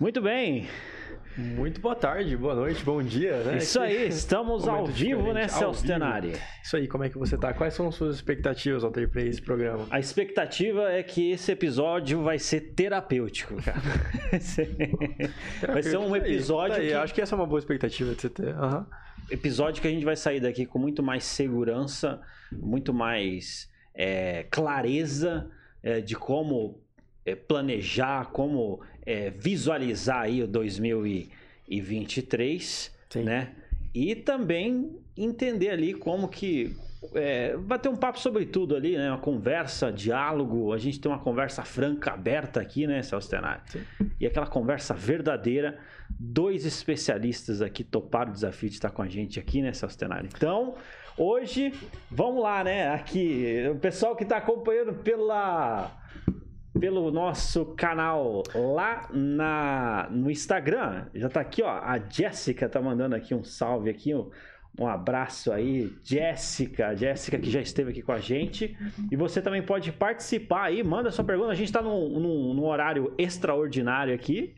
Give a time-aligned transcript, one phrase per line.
[0.00, 0.66] Muito bem.
[1.36, 3.58] Muito boa tarde, boa noite, bom dia, né?
[3.58, 6.32] Isso aí, estamos ao vivo, né, Celso Tenari?
[6.64, 7.52] Isso aí, como é que você tá?
[7.52, 9.86] Quais são as suas expectativas, Alter, para esse programa?
[9.90, 13.78] A expectativa é que esse episódio vai ser terapêutico, cara.
[15.70, 16.94] vai ser um episódio tá aí, que...
[16.94, 18.54] Acho que essa é uma boa expectativa de você ter.
[18.54, 18.86] Uhum.
[19.30, 25.50] Episódio que a gente vai sair daqui com muito mais segurança, muito mais é, clareza
[25.82, 26.80] é, de como
[27.26, 33.22] é, planejar, como é, visualizar aí o 2023, Sim.
[33.22, 33.52] né?
[33.94, 36.76] E também entender ali como que
[37.14, 39.10] é, bater um papo sobre tudo ali, né?
[39.10, 40.72] Uma conversa, diálogo.
[40.72, 43.62] A gente tem uma conversa franca, aberta aqui, né, Celso Tenari?
[44.18, 45.78] E aquela conversa verdadeira.
[46.08, 50.28] Dois especialistas aqui toparam o desafio de estar com a gente aqui, né, Celso Tenari?
[50.34, 50.74] Então,
[51.16, 51.72] hoje,
[52.10, 52.92] vamos lá, né?
[52.92, 55.99] Aqui, o pessoal que está acompanhando pela
[56.78, 61.06] pelo nosso canal lá na, no Instagram.
[61.14, 61.70] Já tá aqui, ó.
[61.70, 64.30] A Jéssica tá mandando aqui um salve aqui, um,
[64.78, 68.76] um abraço aí, Jéssica, Jéssica que já esteve aqui com a gente.
[69.10, 71.50] E você também pode participar aí, manda sua pergunta.
[71.50, 74.54] A gente tá num, num, num horário extraordinário aqui.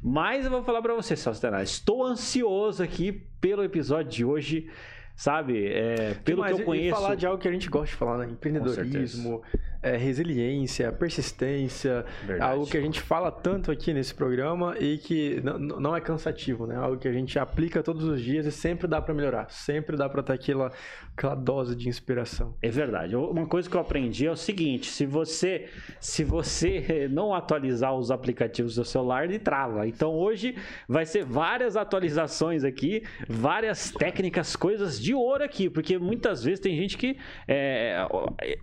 [0.00, 4.70] Mas eu vou falar para você, Celso Estou ansioso aqui pelo episódio de hoje
[5.16, 5.66] sabe?
[5.66, 6.88] É, pelo que, que eu conheço.
[6.88, 8.30] E falar de algo que a gente gosta de falar, né?
[8.30, 9.42] Empreendedorismo,
[9.86, 12.50] é, resiliência, persistência, Verdade.
[12.50, 16.76] algo que a gente fala tanto aqui nesse programa e que não é cansativo, né?
[16.76, 20.08] Algo que a gente aplica todos os dias e sempre dá para melhorar, sempre dá
[20.08, 20.72] para ter aquela,
[21.16, 22.56] aquela dose de inspiração.
[22.60, 23.14] É verdade.
[23.14, 25.66] Uma coisa que eu aprendi é o seguinte: se você
[26.00, 29.86] se você não atualizar os aplicativos do celular, ele trava.
[29.86, 30.56] Então hoje
[30.88, 36.76] vai ser várias atualizações aqui, várias técnicas, coisas de ouro aqui, porque muitas vezes tem
[36.76, 37.16] gente que
[37.46, 38.04] é,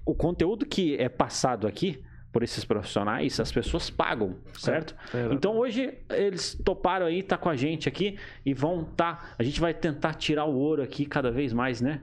[0.06, 2.03] o conteúdo que é passado aqui
[2.34, 4.96] por esses profissionais, as pessoas pagam, certo?
[5.14, 9.36] É, é então hoje eles toparam aí, tá com a gente aqui e vão tá,
[9.38, 12.02] a gente vai tentar tirar o ouro aqui cada vez mais, né,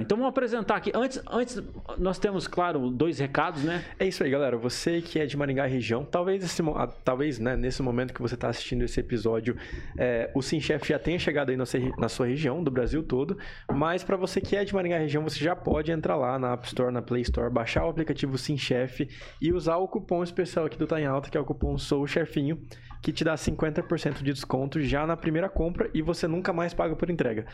[0.00, 1.60] Então vamos apresentar aqui, antes, antes
[1.98, 3.84] nós temos, claro, dois recados, né?
[3.98, 7.56] É isso aí, galera, você que é de Maringá região, talvez, esse, ah, talvez né,
[7.56, 9.56] nesse momento que você está assistindo esse episódio,
[9.98, 11.64] é, o SimChef já tenha chegado aí na,
[11.98, 13.36] na sua região, do Brasil todo,
[13.72, 16.64] mas para você que é de Maringá região, você já pode entrar lá na App
[16.68, 19.08] Store, na Play Store, baixar o aplicativo SimChef
[19.40, 21.78] e usar usar o cupom especial aqui do Tá em Alta, que é o cupom
[21.78, 22.60] Sou Chefinho,
[23.00, 26.94] que te dá 50% de desconto já na primeira compra e você nunca mais paga
[26.94, 27.46] por entrega.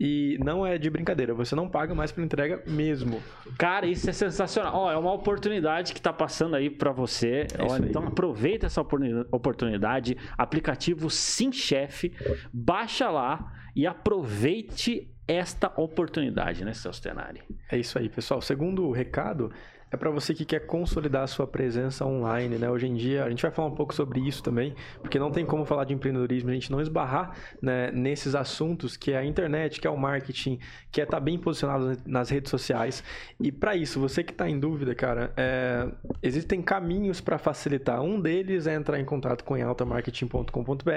[0.00, 3.20] E não é de brincadeira, você não paga mais por entrega mesmo.
[3.58, 4.74] Cara, isso é sensacional.
[4.74, 7.46] Ó, é uma oportunidade que tá passando aí para você.
[7.58, 10.16] É Ó, então aproveita essa oportunidade.
[10.36, 12.10] Aplicativo Sim Chef,
[12.52, 17.42] baixa lá e aproveite esta oportunidade, né, Celso Tenari?
[17.70, 18.40] É isso aí, pessoal.
[18.40, 19.52] Segundo recado,
[19.90, 22.70] é para você que quer consolidar a sua presença online, né?
[22.70, 25.46] Hoje em dia, a gente vai falar um pouco sobre isso também, porque não tem
[25.46, 29.80] como falar de empreendedorismo a gente não esbarrar né, nesses assuntos que é a internet,
[29.80, 30.58] que é o marketing,
[30.90, 33.02] que é estar tá bem posicionado nas redes sociais.
[33.40, 35.88] E para isso, você que está em dúvida, cara, é,
[36.22, 38.02] existem caminhos para facilitar.
[38.02, 40.90] Um deles é entrar em contato com altamarketing.com.br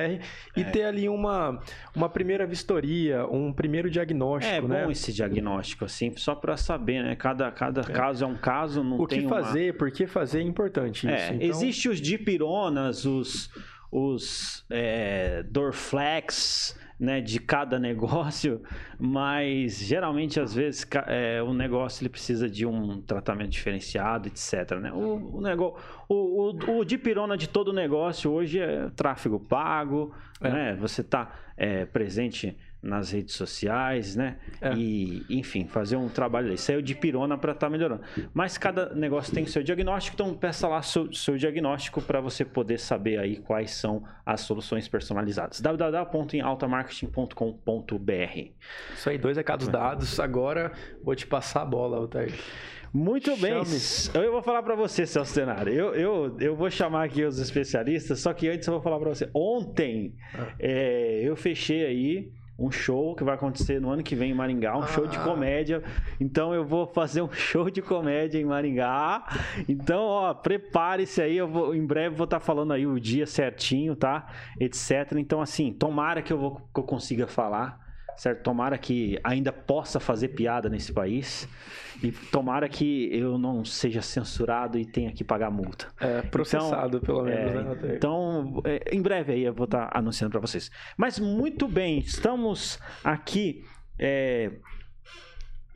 [0.55, 0.63] e é.
[0.65, 1.59] ter ali uma,
[1.95, 4.85] uma primeira vistoria, um primeiro diagnóstico, é, né?
[4.85, 7.15] bom esse diagnóstico, assim, só para saber, né?
[7.15, 7.83] Cada, cada é.
[7.85, 9.77] caso é um caso, não o tem que fazer, uma...
[9.77, 11.33] por que fazer é importante é, isso.
[11.33, 11.47] Então...
[11.47, 13.49] Existe os dipironas, os,
[13.91, 18.61] os é, Dorflex, né, de cada negócio,
[18.99, 24.77] mas geralmente às vezes é, o negócio ele precisa de um tratamento diferenciado, etc.
[24.79, 24.91] Né?
[24.93, 30.49] O, o, negócio, o, o, o dipirona de todo negócio hoje é tráfego pago, é.
[30.49, 30.75] né?
[30.75, 34.37] Você está é, presente nas redes sociais, né?
[34.59, 34.73] É.
[34.73, 38.01] E, enfim, fazer um trabalho aí é de pirona para estar tá melhorando.
[38.33, 42.43] Mas cada negócio tem o seu diagnóstico, então peça lá seu, seu diagnóstico para você
[42.43, 45.61] poder saber aí quais são as soluções personalizadas.
[45.61, 48.49] www.altamarketing.com.br
[48.95, 49.71] Isso aí, dois recados é.
[49.71, 50.19] dados.
[50.19, 50.71] Agora
[51.03, 52.33] vou te passar a bola, Altair.
[52.93, 53.53] Muito bem.
[54.13, 55.73] Eu vou falar para você, Celso Tenari.
[55.73, 59.09] Eu, eu, eu vou chamar aqui os especialistas, só que antes eu vou falar para
[59.09, 59.29] você.
[59.33, 60.53] Ontem ah.
[60.59, 64.77] é, eu fechei aí um show que vai acontecer no ano que vem em Maringá,
[64.77, 64.87] um ah.
[64.87, 65.23] show de ah.
[65.23, 65.83] comédia.
[66.19, 69.25] Então eu vou fazer um show de comédia em Maringá.
[69.67, 73.25] Então, ó, prepare-se aí, eu vou, em breve vou estar tá falando aí o dia
[73.25, 74.27] certinho, tá?
[74.59, 74.91] Etc.
[75.17, 78.43] Então, assim, tomara que eu, vou, que eu consiga falar certo?
[78.43, 81.47] Tomara que ainda possa fazer piada nesse país
[82.03, 85.87] e tomara que eu não seja censurado e tenha que pagar multa.
[85.99, 87.95] É, processado então, pelo menos, é, né?
[87.95, 90.71] Então, é, em breve aí eu vou estar anunciando para vocês.
[90.97, 93.63] Mas muito bem, estamos aqui
[93.99, 94.51] é,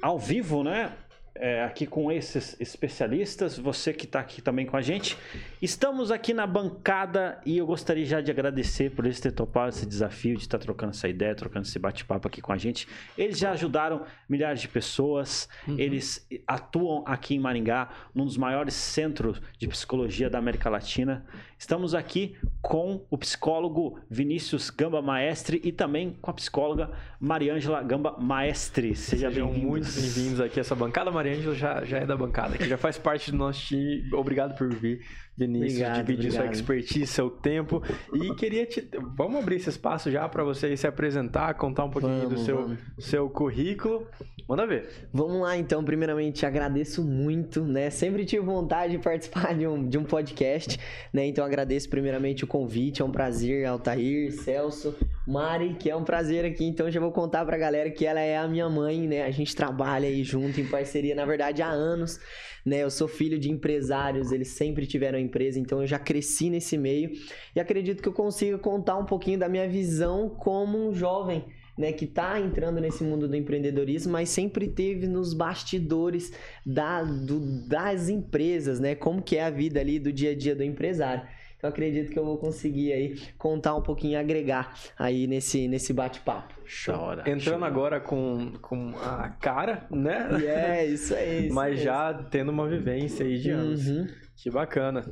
[0.02, 0.94] ao vivo, né?
[1.36, 5.18] É, aqui com esses especialistas, você que está aqui também com a gente.
[5.62, 9.86] Estamos aqui na bancada e eu gostaria já de agradecer por eles terem topado esse
[9.86, 12.88] desafio de estar tá trocando essa ideia, trocando esse bate-papo aqui com a gente.
[13.18, 15.78] Eles já ajudaram milhares de pessoas, uhum.
[15.78, 21.26] eles atuam aqui em Maringá, num dos maiores centros de psicologia da América Latina.
[21.58, 28.18] Estamos aqui com o psicólogo Vinícius Gamba Maestre e também com a psicóloga Mariângela Gamba
[28.20, 28.94] Maestre.
[28.94, 32.58] Seja Sejam bem muito bem-vindos aqui a essa bancada, Mariângela já, já é da bancada,
[32.58, 34.04] que já faz parte do nosso time.
[34.14, 35.06] Obrigado por vir,
[35.38, 36.46] Vinícius, obrigado, dividir obrigado.
[36.46, 37.84] sua expertise, seu tempo.
[38.14, 38.88] E queria te.
[39.18, 42.78] Vamos abrir esse espaço já para você se apresentar, contar um pouquinho vamos, do seu,
[42.98, 44.08] seu currículo.
[44.48, 45.10] Manda ver.
[45.12, 45.84] Vamos lá, então.
[45.84, 47.90] Primeiramente, agradeço muito, né?
[47.90, 50.80] Sempre tive vontade de participar de um, de um podcast,
[51.12, 51.26] né?
[51.26, 53.02] Então, agradeço primeiramente o convite.
[53.02, 54.96] É um prazer, Altair, Celso,
[55.28, 56.64] Mari, que é um prazer aqui.
[56.66, 59.24] Então, já vou contar pra galera que ela é a minha mãe, né?
[59.24, 62.20] A gente trabalha aí junto em parceria, na verdade, há anos,
[62.66, 62.84] né?
[62.84, 67.12] Eu sou filho de empresários, eles sempre tiveram empresa, então eu já cresci nesse meio
[67.56, 71.46] e acredito que eu consigo contar um pouquinho da minha visão como um jovem
[71.78, 76.32] né, que está entrando nesse mundo do empreendedorismo, mas sempre teve nos bastidores
[76.66, 78.96] da, do, das empresas, né?
[78.96, 81.28] Como que é a vida ali do dia a dia do empresário.
[81.58, 86.54] Então acredito que eu vou conseguir aí contar um pouquinho, agregar aí nesse, nesse bate-papo.
[86.86, 87.24] Chora.
[87.30, 87.66] Entrando chora.
[87.66, 90.30] agora com, com a cara, né?
[90.46, 91.46] É, isso aí.
[91.48, 93.88] Isso Mas já tendo uma vivência aí de anos.
[93.88, 94.08] Uhum.
[94.36, 95.06] Que bacana.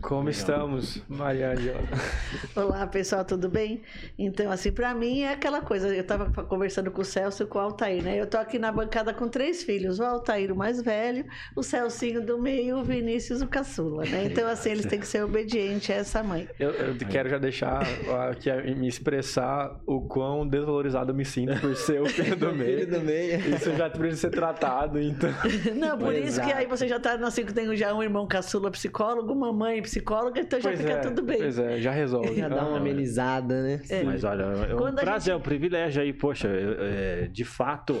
[0.00, 0.30] Como Legal.
[0.30, 1.82] estamos, Maria Angela?
[2.56, 3.82] Olá, pessoal, tudo bem?
[4.18, 7.58] Então, assim, para mim é aquela coisa, eu estava conversando com o Celso e com
[7.58, 8.18] o Altair, né?
[8.18, 12.24] Eu tô aqui na bancada com três filhos, o Altair o mais velho, o Celcinho
[12.24, 14.24] do meio, o Vinícius o caçula, né?
[14.24, 16.48] Então, assim, eles têm que ser obedientes a essa mãe.
[16.58, 17.82] Eu, eu quero já deixar
[18.30, 22.78] aqui me expressar o quão desvalorizado eu me sinto por ser o filho do meio.
[22.78, 23.54] filho do meio.
[23.54, 25.30] Isso já precisa ser tratado, então.
[25.76, 28.70] Não, por isso que aí você já tá, assim, que tem já um irmão caçula
[28.70, 31.38] psicólogo, uma mãe psicóloga, então já fica é, tudo bem.
[31.38, 32.34] Pois é, já resolve.
[32.42, 33.80] Já dá uma amenizada, né?
[33.88, 34.02] É.
[34.02, 35.30] Mas olha, é um prazer, gente...
[35.30, 38.00] é um privilégio aí, poxa, é, de fato,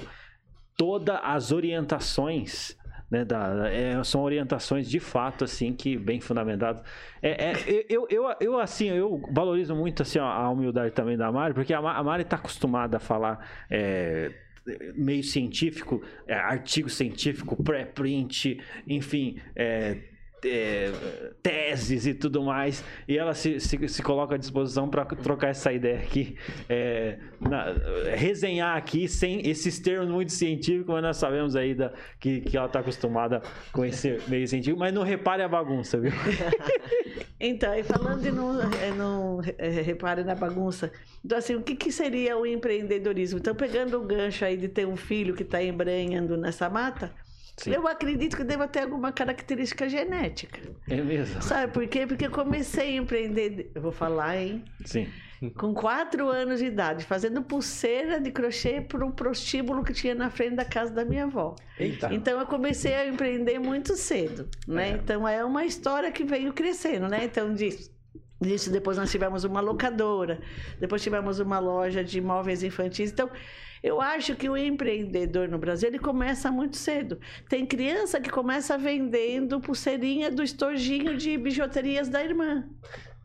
[0.76, 2.76] todas as orientações
[3.12, 6.82] né, da, é, são orientações de fato assim que bem fundamentadas
[7.20, 11.52] é, é, eu, eu, eu assim eu valorizo muito assim a humildade também da Mari
[11.52, 14.32] porque a, Mari está acostumada a falar é,
[14.94, 18.58] meio científico é, artigo científico pré-print
[18.88, 20.11] enfim é, é,
[21.42, 25.72] teses e tudo mais, e ela se, se, se coloca à disposição para trocar essa
[25.72, 26.36] ideia aqui,
[26.68, 27.66] é, na,
[28.16, 32.66] resenhar aqui sem esses termos muito científicos, mas nós sabemos aí da, que, que ela
[32.66, 33.40] está acostumada
[33.72, 36.12] com esse meio científico, mas não repare a bagunça, viu?
[37.38, 40.90] então, e falando de não, é, não é, repare na bagunça,
[41.24, 43.38] então assim, o que, que seria o empreendedorismo?
[43.38, 47.12] Então, pegando o gancho aí de ter um filho que está embranhando nessa mata,
[47.56, 47.72] Sim.
[47.72, 50.60] Eu acredito que deva ter alguma característica genética.
[50.88, 51.42] É mesmo?
[51.42, 52.06] Sabe por quê?
[52.06, 54.64] Porque eu comecei a empreender, eu vou falar, hein?
[54.84, 55.06] Sim.
[55.56, 60.30] Com quatro anos de idade, fazendo pulseira de crochê para um prostíbulo que tinha na
[60.30, 61.56] frente da casa da minha avó.
[61.78, 62.14] Eita.
[62.14, 64.90] Então eu comecei a empreender muito cedo, né?
[64.90, 64.92] É.
[64.92, 67.24] Então é uma história que veio crescendo, né?
[67.24, 67.90] Então disso,
[68.40, 70.40] disso depois nós tivemos uma locadora,
[70.78, 73.10] depois tivemos uma loja de imóveis infantis.
[73.10, 73.28] Então
[73.82, 77.18] eu acho que o empreendedor no Brasil ele começa muito cedo.
[77.48, 82.64] Tem criança que começa vendendo pulseirinha do estojinho de bijuterias da irmã.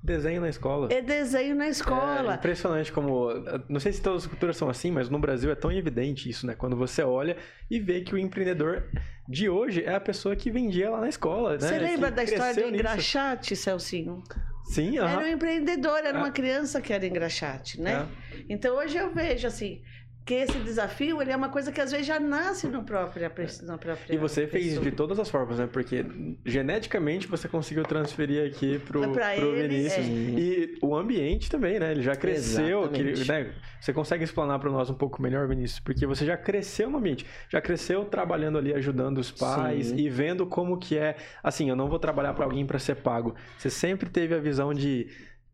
[0.02, 0.88] Desenho na escola.
[0.92, 2.34] É desenho na escola.
[2.34, 3.30] É impressionante como.
[3.68, 6.48] Não sei se todas as culturas são assim, mas no Brasil é tão evidente isso,
[6.48, 6.56] né?
[6.56, 7.36] Quando você olha
[7.70, 8.86] e vê que o empreendedor
[9.28, 11.54] de hoje é a pessoa que vendia lá na escola.
[11.54, 11.60] Né?
[11.60, 14.24] Você lembra da história do engraxate, Celcinho?
[14.68, 18.08] Sim, Era um empreendedor, era uma criança que era engraxate, né?
[18.34, 18.38] É.
[18.50, 19.82] Então hoje eu vejo assim,
[20.28, 23.22] que esse desafio ele é uma coisa que às vezes já nasce no próprio,
[23.64, 24.62] na própria E você pessoa.
[24.62, 25.70] fez de todas as formas, né?
[25.72, 26.06] Porque
[26.46, 29.08] geneticamente você conseguiu transferir aqui pro, é
[29.38, 30.06] pro ele, Vinícius.
[30.06, 30.10] É.
[30.10, 31.92] E o ambiente também, né?
[31.92, 32.90] Ele já cresceu.
[32.90, 33.54] Que, né?
[33.80, 35.80] Você consegue explanar para nós um pouco melhor, Vinícius?
[35.80, 37.26] Porque você já cresceu no ambiente.
[37.48, 39.96] Já cresceu trabalhando ali, ajudando os pais Sim.
[39.96, 41.16] e vendo como que é.
[41.42, 43.34] Assim, eu não vou trabalhar para alguém para ser pago.
[43.58, 45.08] Você sempre teve a visão de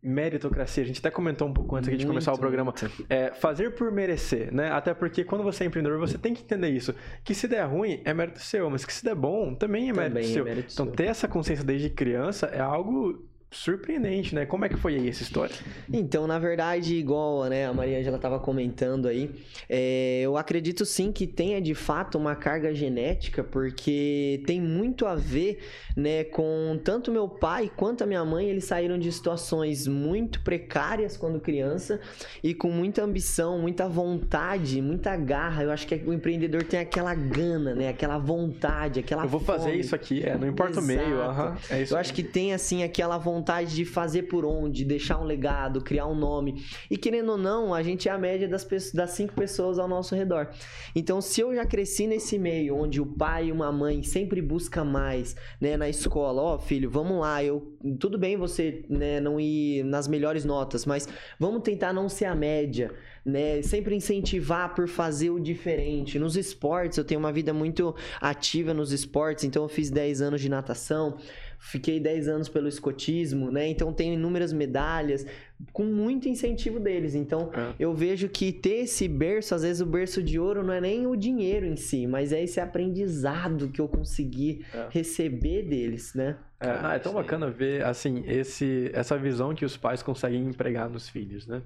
[0.04, 2.74] meritocracia, a gente até comentou um pouco antes muito, de começar o programa,
[3.10, 4.70] é, fazer por merecer, né?
[4.70, 6.94] Até porque quando você é empreendedor, você tem que entender isso,
[7.24, 10.16] que se der ruim é mérito seu, mas que se der bom também é mérito,
[10.16, 10.44] também é seu.
[10.44, 10.96] É mérito então seu.
[10.96, 14.46] ter essa consciência desde criança é algo surpreendente, né?
[14.46, 15.56] Como é que foi aí essa história?
[15.92, 19.30] Então, na verdade, igual né, a Maria Angela estava comentando aí,
[19.70, 25.16] é, eu acredito sim que tenha de fato uma carga genética, porque tem muito a
[25.16, 25.60] ver
[25.96, 31.16] né, com tanto meu pai quanto a minha mãe, eles saíram de situações muito precárias
[31.16, 32.00] quando criança
[32.44, 35.64] e com muita ambição, muita vontade, muita garra.
[35.64, 37.90] Eu acho que o empreendedor tem aquela gana, né?
[37.90, 39.60] Aquela vontade, aquela Eu vou fome.
[39.60, 40.86] fazer isso aqui, é, não importa Exato.
[40.86, 42.02] o meio, aham, é isso Eu aí.
[42.02, 46.16] acho que tem, assim, aquela vontade de fazer por onde, deixar um legado, criar um
[46.16, 46.64] nome.
[46.90, 49.88] E querendo ou não, a gente é a média das, pessoas, das cinco pessoas ao
[49.88, 50.50] nosso redor.
[50.96, 54.84] Então, se eu já cresci nesse meio, onde o pai e uma mãe sempre busca
[54.84, 59.84] mais, né, na escola, ó, filho, vamos lá, eu tudo bem você, né, não ir
[59.84, 61.08] nas melhores notas, mas
[61.38, 62.92] vamos tentar não ser a média,
[63.26, 63.62] né?
[63.62, 66.18] Sempre incentivar por fazer o diferente.
[66.18, 70.42] Nos esportes, eu tenho uma vida muito ativa nos esportes, então eu fiz 10 anos
[70.42, 71.18] de natação,
[71.66, 73.68] fiquei 10 anos pelo escotismo, né?
[73.68, 75.26] Então tenho inúmeras medalhas
[75.72, 77.16] com muito incentivo deles.
[77.16, 77.74] Então É.
[77.80, 81.08] eu vejo que ter esse berço, às vezes o berço de ouro não é nem
[81.08, 84.88] o dinheiro em si, mas é esse aprendizado que eu consegui É.
[84.90, 86.36] receber deles, né?
[86.60, 90.90] É, ah, é tão bacana ver, assim, esse, essa visão que os pais conseguem empregar
[90.90, 91.62] nos filhos, né?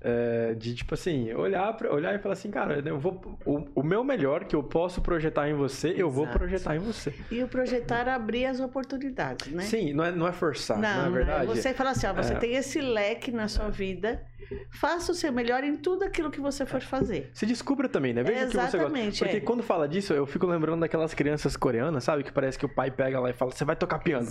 [0.00, 3.82] É, de, tipo assim, olhar, pra, olhar e falar assim, cara, eu vou, o, o
[3.82, 7.12] meu melhor que eu posso projetar em você, eu vou projetar em você.
[7.30, 9.62] E o projetar abrir as oportunidades, né?
[9.64, 11.46] Sim, não é, não é forçar, não, Não, é verdade?
[11.46, 12.36] Você fala assim, ó, você É.
[12.36, 14.22] tem esse leque na sua vida,
[14.70, 17.30] faça o seu melhor em tudo aquilo que você for fazer.
[17.34, 18.22] Se descubra também, né?
[18.22, 18.76] Veja o que você gosta.
[18.76, 19.40] Exatamente, Porque é.
[19.40, 22.22] quando fala disso, eu fico lembrando daquelas crianças coreanas, sabe?
[22.22, 24.26] Que parece que o pai pega lá e fala, você vai tocar piano.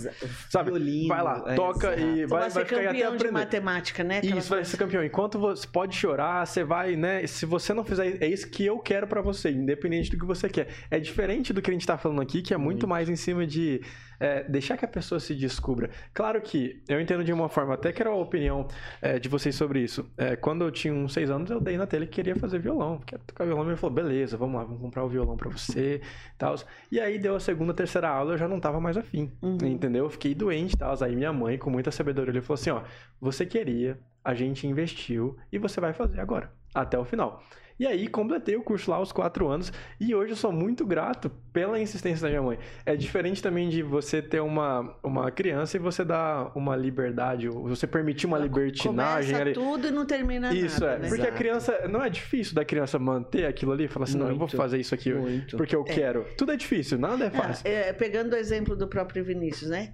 [0.48, 0.70] Sabe?
[0.70, 2.00] Violino, vai lá, é, toca exato.
[2.00, 3.30] e vai, vai vai ficar até de aprender.
[3.30, 4.18] matemática, né?
[4.18, 4.70] Aquela Isso, vai coisa.
[4.70, 5.04] ser campeão.
[5.04, 7.26] Enquanto você pode chorar, você vai, né?
[7.26, 10.48] Se você não fizer, é isso que eu quero pra você, independente do que você
[10.48, 10.68] quer.
[10.90, 13.46] É diferente do que a gente tá falando aqui, que é muito, mais em cima
[13.46, 13.80] de
[14.18, 15.90] é, deixar que a pessoa se descubra.
[16.12, 18.66] Claro que eu entendo de uma forma, até quero a opinião
[19.00, 20.10] é, de vocês sobre isso.
[20.16, 23.00] É, quando eu tinha uns seis anos, eu dei na telha que queria fazer violão.
[23.04, 23.64] Quero tocar violão.
[23.64, 26.54] E ele falou, beleza, vamos lá, vamos comprar o violão pra você e tal.
[26.90, 29.32] E aí deu a segunda, terceira aula, eu já não tava mais afim.
[29.42, 29.58] Uhum.
[29.62, 30.04] Entendeu?
[30.04, 30.94] Eu fiquei doente e tal.
[31.02, 32.82] Aí minha mãe, com muita sabedoria, ele falou assim: ó,
[33.20, 37.42] você queria, a gente investiu e você vai fazer agora, até o final.
[37.78, 41.30] E aí completei o curso lá aos quatro anos e hoje eu sou muito grato
[41.52, 42.58] pela insistência da minha mãe.
[42.86, 47.86] É diferente também de você ter uma, uma criança e você dar uma liberdade, você
[47.86, 49.52] permitir uma libertinagem Começa ali.
[49.52, 51.08] tudo e não termina Isso nada, é, né?
[51.08, 51.36] porque a Exato.
[51.38, 54.56] criança- não é difícil da criança manter aquilo ali, falar assim, não, eu vou Muito,
[54.56, 55.56] fazer isso aqui muito.
[55.58, 56.24] porque eu quero.
[56.36, 57.64] Tudo é difícil, nada é fácil.
[57.66, 59.92] Ah, é, pegando o exemplo do próprio Vinícius, né?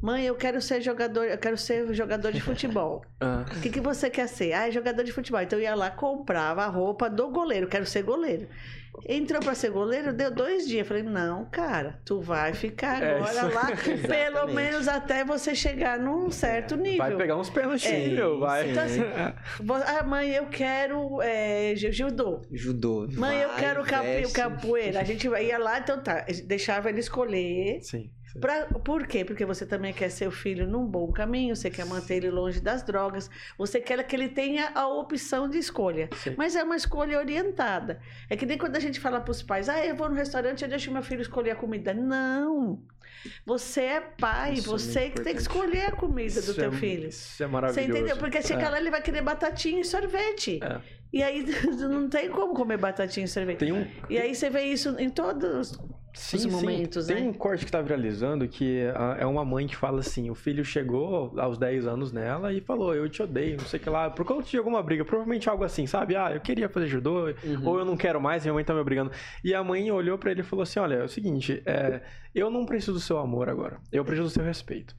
[0.00, 3.02] Mãe, eu quero ser jogador, eu quero ser jogador de futebol.
[3.20, 4.52] Ah, O que, que você quer ser?
[4.52, 5.40] Ah, é jogador de futebol.
[5.40, 8.46] Então eu ia lá, comprava a roupa do goleiro, quero ser goleiro.
[9.08, 10.86] Entrou pra ser goleiro, deu dois dias.
[10.86, 14.54] Falei, não, cara, tu vai ficar É, agora isso- lá, pelo Exatamente.
[14.54, 16.98] menos até você chegar num certo nível.
[16.98, 18.70] vai pegar uns pênaltis, meu, vai.
[18.70, 19.00] Então, assim,
[19.98, 22.42] Ah, mãe, eu quero é, ju- judô.
[22.52, 23.08] Judô.
[23.16, 24.34] Mãe, eu Vai, quero capo, veste.
[24.34, 25.00] capoeira.
[25.00, 26.24] A gente ia lá, então tá.
[26.46, 27.80] Deixava ele escolher.
[27.82, 28.10] Sim.
[28.40, 29.24] Pra, por quê?
[29.24, 32.60] Porque você também quer ser o filho num bom caminho, você quer manter ele longe
[32.60, 36.08] das drogas, você quer que ele tenha a opção de escolha.
[36.16, 36.34] Sim.
[36.36, 38.00] Mas é uma escolha orientada.
[38.28, 40.62] É que nem quando a gente fala para os pais, ah, eu vou no restaurante
[40.64, 41.94] e deixo meu filho escolher a comida.
[41.94, 42.82] Não!
[43.46, 46.54] Você é pai, Isso é você muito que tem que escolher a comida do Isso
[46.54, 47.08] teu é- filho.
[47.08, 47.90] Isso é Você maravilhoso.
[47.90, 48.16] entendeu?
[48.16, 48.70] Porque chegar É.
[48.70, 50.58] lá ele vai querer batatinha e sorvete.
[50.62, 50.80] É.
[51.12, 51.44] E aí
[51.88, 53.58] não tem como comer batatinha e sorvete.
[53.60, 53.86] Tem um.
[54.10, 55.78] E aí você vê isso em todos
[56.14, 56.50] Sim, sim.
[56.50, 57.28] momentos, Tem né?
[57.28, 60.64] um corte que tá viralizando que ah, é uma mãe que fala assim: o filho
[60.64, 64.08] chegou aos 10 anos nela e falou, eu te odeio, não sei o que lá,
[64.10, 66.14] por conta de alguma briga, provavelmente algo assim, sabe?
[66.16, 67.66] Ah, eu queria fazer judô, Uhum.
[67.66, 69.10] ou eu não quero mais, minha mãe tá me obrigando.
[69.42, 72.00] E a mãe olhou pra ele e falou assim: olha, é o seguinte, é,
[72.34, 74.94] eu não preciso do seu amor agora, eu preciso do seu respeito.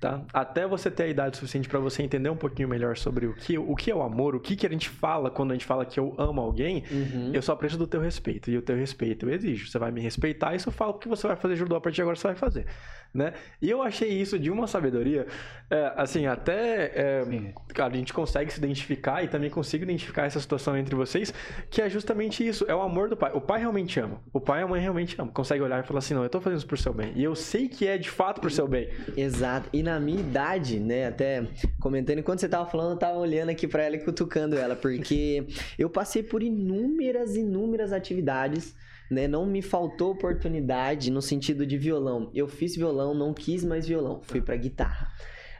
[0.00, 0.22] Tá?
[0.32, 3.58] Até você ter a idade suficiente pra você entender um pouquinho melhor sobre o que,
[3.58, 5.84] o que é o amor, o que, que a gente fala quando a gente fala
[5.84, 7.32] que eu amo alguém, Uhum.
[7.34, 8.50] eu só preciso do teu respeito.
[8.50, 9.68] E o teu respeito eu exijo.
[9.68, 12.02] Você vai me respeitar, isso eu falo que você vai fazer judô a partir de
[12.02, 12.64] agora, você vai fazer.
[13.12, 13.32] Né?
[13.60, 15.26] E eu achei isso de uma sabedoria,
[15.68, 17.24] é, assim, até é,
[17.74, 21.34] cara, a gente consegue se identificar e também consigo identificar essa situação entre vocês,
[21.68, 23.32] que é justamente isso, é o amor do pai.
[23.34, 24.20] O pai realmente ama.
[24.32, 25.32] O pai e a mãe realmente amam.
[25.32, 27.12] Consegue olhar e falar assim, não, eu tô fazendo isso por seu bem.
[27.16, 28.88] E eu sei que é de fato por seu bem.
[29.16, 29.68] Exato.
[29.72, 31.46] E na minha idade, né, até
[31.80, 35.46] comentando, enquanto você tava falando, eu tava olhando aqui pra ela e cutucando ela, porque
[35.78, 38.74] eu passei por inúmeras, inúmeras atividades,
[39.10, 39.26] né?
[39.26, 42.30] Não me faltou oportunidade no sentido de violão.
[42.34, 45.08] Eu fiz violão, não quis mais violão, fui pra guitarra.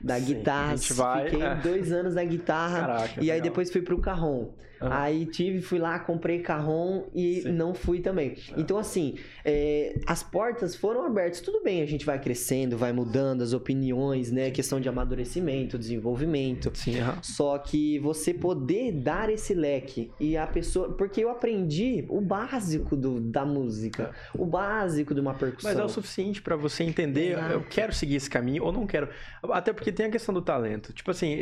[0.00, 0.74] da Sim, guitarra.
[0.94, 1.54] Vai, Fiquei é.
[1.56, 2.80] dois anos na guitarra.
[2.80, 3.42] Caraca, e aí legal.
[3.42, 4.52] depois fui pro carrom.
[4.80, 7.52] Aí tive, fui lá, comprei carrom e Sim.
[7.52, 8.36] não fui também.
[8.56, 11.40] Então, assim, é, as portas foram abertas.
[11.40, 14.50] Tudo bem, a gente vai crescendo, vai mudando as opiniões, né?
[14.50, 16.70] Questão de amadurecimento, desenvolvimento.
[16.74, 16.94] Sim.
[17.22, 20.92] Só que você poder dar esse leque e a pessoa.
[20.92, 25.70] Porque eu aprendi o básico do, da música, o básico de uma percussão.
[25.70, 27.52] Mas é o suficiente para você entender, Exato.
[27.52, 29.08] eu quero seguir esse caminho ou não quero.
[29.42, 30.92] Até porque tem a questão do talento.
[30.92, 31.36] Tipo assim,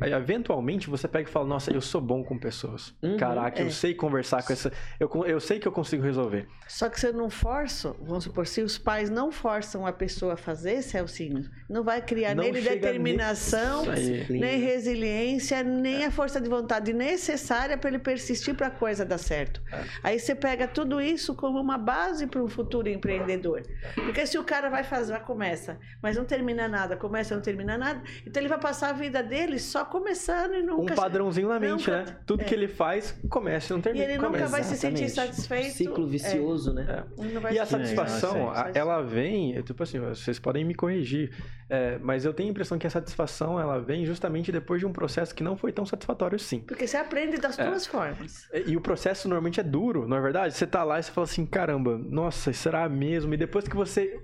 [0.00, 2.94] eventualmente você pega e fala, nossa, eu sou bom com pessoas.
[3.02, 3.66] Uhum, Caraca, é.
[3.66, 4.72] eu sei conversar com essa.
[4.98, 6.46] Eu, eu sei que eu consigo resolver.
[6.66, 10.36] Só que você não força, vamos supor, se os pais não forçam a pessoa a
[10.36, 13.84] fazer, Celcinho, não vai criar não nele determinação,
[14.28, 16.06] nem resiliência, nem é.
[16.06, 19.62] a força de vontade necessária para ele persistir para a coisa dar certo.
[19.72, 19.84] É.
[20.02, 23.62] Aí você pega tudo isso como uma base para um futuro empreendedor.
[23.94, 27.76] Porque se o cara vai fazer, vai começa, mas não termina nada, começa não termina
[27.76, 30.92] nada, então ele vai passar a vida dele só começando e nunca.
[30.92, 32.04] Um padrãozinho na mente, nunca...
[32.04, 32.16] né?
[32.26, 32.44] Tudo é.
[32.44, 34.04] que ele faz, começa e não termina.
[34.04, 34.44] E ele começa.
[34.44, 34.98] nunca vai Exatamente.
[34.98, 35.72] se sentir satisfeito.
[35.72, 37.04] Ciclo vicioso, né?
[37.48, 37.54] É.
[37.54, 41.30] E a satisfação, ela vem, tipo assim, vocês podem me corrigir,
[41.70, 44.92] é, mas eu tenho a impressão que a satisfação ela vem justamente depois de um
[44.92, 46.60] processo que não foi tão satisfatório assim.
[46.60, 47.66] Porque você aprende das é.
[47.66, 48.48] duas formas.
[48.52, 50.54] E, e o processo normalmente é duro, não é verdade?
[50.54, 53.34] Você tá lá e você fala assim, caramba, nossa, será mesmo?
[53.34, 54.20] E depois que você,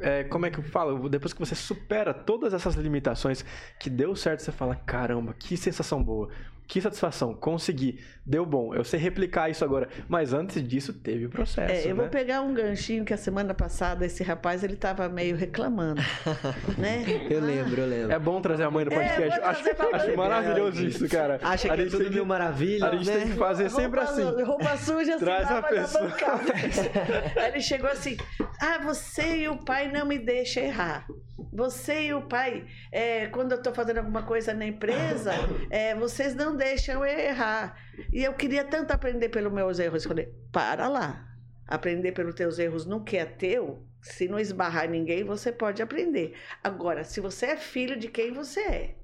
[0.00, 1.08] é, como é que eu falo?
[1.08, 3.44] Depois que você supera todas essas limitações
[3.78, 6.28] que deu certo, você fala, caramba, que sensação boa
[6.68, 9.88] que satisfação, consegui, deu bom, eu sei replicar isso agora.
[10.06, 11.72] Mas antes disso, teve o processo.
[11.72, 12.02] É, eu né?
[12.02, 16.02] vou pegar um ganchinho que a semana passada esse rapaz ele tava meio reclamando.
[16.76, 17.04] né?
[17.30, 17.42] Eu ah.
[17.42, 18.12] lembro, eu lembro.
[18.12, 19.40] É bom trazer a mãe no é, podcast.
[19.40, 21.40] É, acho, acho maravilhoso isso, cara.
[21.42, 22.86] Acha que é tudo mil maravilha.
[22.86, 23.16] A gente né?
[23.16, 24.42] tem que fazer roupa, sempre assim.
[24.42, 26.12] Roupa suja, assim, Traz a pessoa.
[27.34, 28.18] Aí ele chegou assim:
[28.60, 31.06] Ah, você e o pai não me deixam errar.
[31.52, 35.32] Você e o pai, é, quando eu estou fazendo alguma coisa na empresa,
[35.68, 37.78] é, vocês não deixam eu errar.
[38.10, 40.04] E eu queria tanto aprender pelos meus erros.
[40.04, 41.22] Eu falei, para lá.
[41.66, 43.86] Aprender pelos teus erros nunca é teu.
[44.00, 46.34] Se não esbarrar ninguém, você pode aprender.
[46.64, 48.94] Agora, se você é filho de quem você é,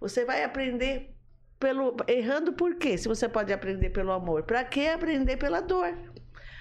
[0.00, 1.14] você vai aprender
[1.60, 2.98] pelo errando por quê?
[2.98, 5.96] Se você pode aprender pelo amor, para que aprender pela dor?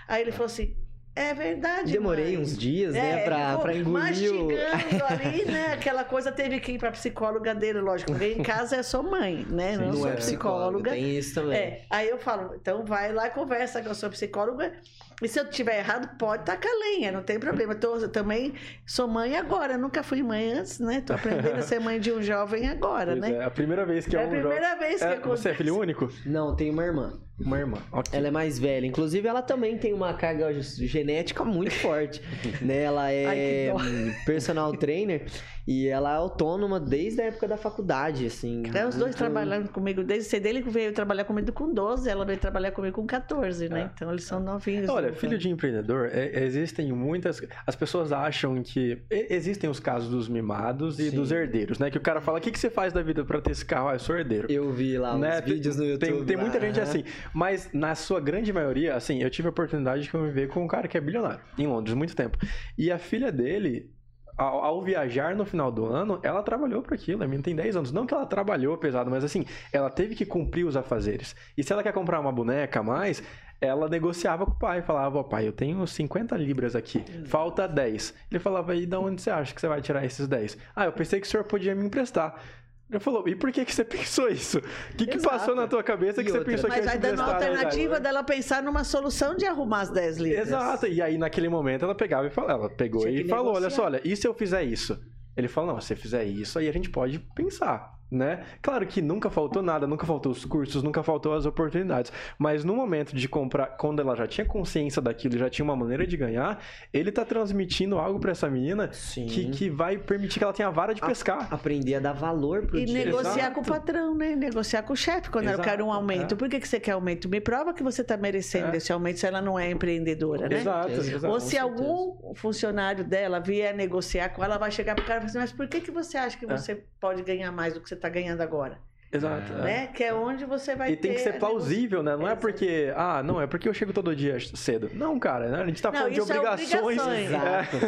[0.08, 0.76] Aí ele falou assim:
[1.16, 1.92] é verdade.
[1.92, 4.04] Demorei uns dias, né, é, né, pra, pra engolir.
[4.04, 5.74] Mastigando ali, né?
[5.80, 8.12] Aquela coisa teve que ir pra psicóloga dele, lógico.
[8.12, 9.74] Porque em casa é só mãe, né?
[9.74, 10.92] Sim, não, não sou é psicóloga.
[10.92, 11.58] Tem isso também.
[11.58, 11.82] É.
[11.90, 14.74] Aí eu falo, então vai lá e conversa com a sua psicóloga.
[15.22, 17.74] E se eu tiver errado, pode tacar lenha, não tem problema.
[17.74, 18.54] Eu, tô, eu também
[18.86, 21.02] sou mãe agora, nunca fui mãe antes, né?
[21.06, 23.34] Tô aprendendo a ser mãe de um jovem agora, pois né?
[23.34, 24.88] É a primeira vez que é, é um a primeira jovem...
[24.88, 25.42] vez que é, acontece.
[25.44, 26.10] Você é filho único?
[26.26, 27.20] Não, tenho uma irmã.
[27.40, 28.18] Uma irmã, ok.
[28.18, 28.86] Ela é mais velha.
[28.86, 32.22] Inclusive, ela também tem uma carga genética muito forte.
[32.62, 32.84] né?
[32.84, 35.26] Ela é Ai, personal trainer
[35.70, 38.64] e ela é autônoma desde a época da faculdade, assim.
[38.74, 40.48] É, os dois trabalhando comigo desde cedo.
[40.48, 43.82] Ele veio trabalhar comigo com 12, ela veio trabalhar comigo com 14, né?
[43.82, 43.92] É.
[43.94, 44.90] Então, eles são novinhos.
[44.90, 47.40] Olha, filho de empreendedor, é, existem muitas...
[47.68, 48.98] As pessoas acham que...
[49.12, 51.16] Existem os casos dos mimados e Sim.
[51.16, 51.92] dos herdeiros, né?
[51.92, 53.90] Que o cara fala, o que, que você faz da vida para ter esse carro?
[53.90, 54.52] Ah, eu sou herdeiro.
[54.52, 55.38] Eu vi lá né?
[55.38, 56.00] os vídeos no YouTube.
[56.00, 57.04] Tem, tem muita gente assim.
[57.32, 60.88] Mas na sua grande maioria, assim, eu tive a oportunidade de conviver com um cara
[60.88, 62.40] que é bilionário em Londres, muito tempo.
[62.76, 63.92] E a filha dele,
[64.40, 67.22] ao, ao, viajar no final do ano, ela trabalhou para aquilo.
[67.22, 67.92] A menina tem 10 anos.
[67.92, 71.36] Não que ela trabalhou pesado, mas assim, ela teve que cumprir os afazeres.
[71.58, 73.22] E se ela quer comprar uma boneca a mais,
[73.60, 74.82] ela negociava com o pai.
[74.82, 78.14] Falava, ó, pai, eu tenho 50 libras aqui, falta 10.
[78.32, 80.58] Ele falava, e da onde você acha que você vai tirar esses 10?
[80.76, 82.42] Ah, eu pensei que o senhor podia me emprestar.
[82.90, 84.58] Ele falou, e por que, que você pensou isso?
[84.58, 86.44] O que, que passou na tua cabeça e que outra?
[86.44, 89.82] você pensou Mas que Mas aí dando a alternativa dela pensar numa solução de arrumar
[89.82, 90.48] as 10 libras.
[90.48, 93.86] Exato, e aí naquele momento ela pegava e falava, ela pegou e falou, olha só,
[93.86, 95.00] olha, e se eu fizer isso?
[95.38, 98.44] Ele falou, não, se você fizer isso, aí a gente pode pensar né?
[98.62, 102.76] Claro que nunca faltou nada, nunca faltou os cursos, nunca faltou as oportunidades, mas no
[102.76, 106.60] momento de comprar, quando ela já tinha consciência daquilo, já tinha uma maneira de ganhar,
[106.92, 110.72] ele tá transmitindo algo para essa menina que, que vai permitir que ela tenha a
[110.72, 111.48] vara de pescar.
[111.52, 113.06] A, aprender a dar valor pro E dia.
[113.06, 113.56] negociar Exato.
[113.56, 114.36] com o patrão, né?
[114.36, 115.60] Negociar com o chefe quando Exato.
[115.60, 116.34] eu quero um aumento.
[116.34, 116.38] É.
[116.38, 117.30] Por que, que você quer aumento?
[117.30, 118.78] Me prova que você tá merecendo é.
[118.78, 120.58] esse aumento se ela não é empreendedora, né?
[120.58, 120.92] Exato.
[120.92, 121.28] Exato.
[121.28, 125.30] Ou se algum funcionário dela vier negociar com ela, vai chegar pro cara e falar
[125.30, 126.58] assim, mas por que, que você acha que é.
[126.58, 128.80] você pode ganhar mais do que você está ganhando agora.
[129.12, 129.54] Exato.
[129.54, 129.88] Né?
[129.88, 132.16] Que é onde você vai E tem que ser plausível, né?
[132.16, 134.92] Não é porque, ah, não, é porque eu chego todo dia cedo.
[134.94, 135.64] Não, cara, né?
[135.64, 136.72] a gente tá falando de obrigações.
[136.72, 137.32] É obrigações.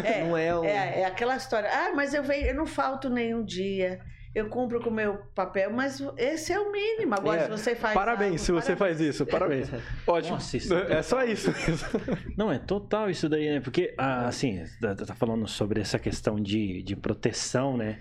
[0.03, 0.19] É.
[0.19, 0.63] É, não é, o...
[0.63, 3.99] é, é aquela história, ah, mas eu venho, eu não falto nenhum dia.
[4.33, 7.13] eu cumpro com o meu papel, mas esse é o mínimo.
[7.13, 7.93] Agora, É, se você faz.
[7.93, 8.97] Parabéns algo, se você parabéns.
[8.97, 9.69] faz isso, parabéns.
[10.07, 10.35] Ótimo.
[10.35, 11.53] Nossa, isso é só isso.
[12.37, 13.59] Não, é total isso daí, né?
[13.59, 17.99] Porque, ah, assim, tá, tá falando sobre essa questão de, de proteção, né?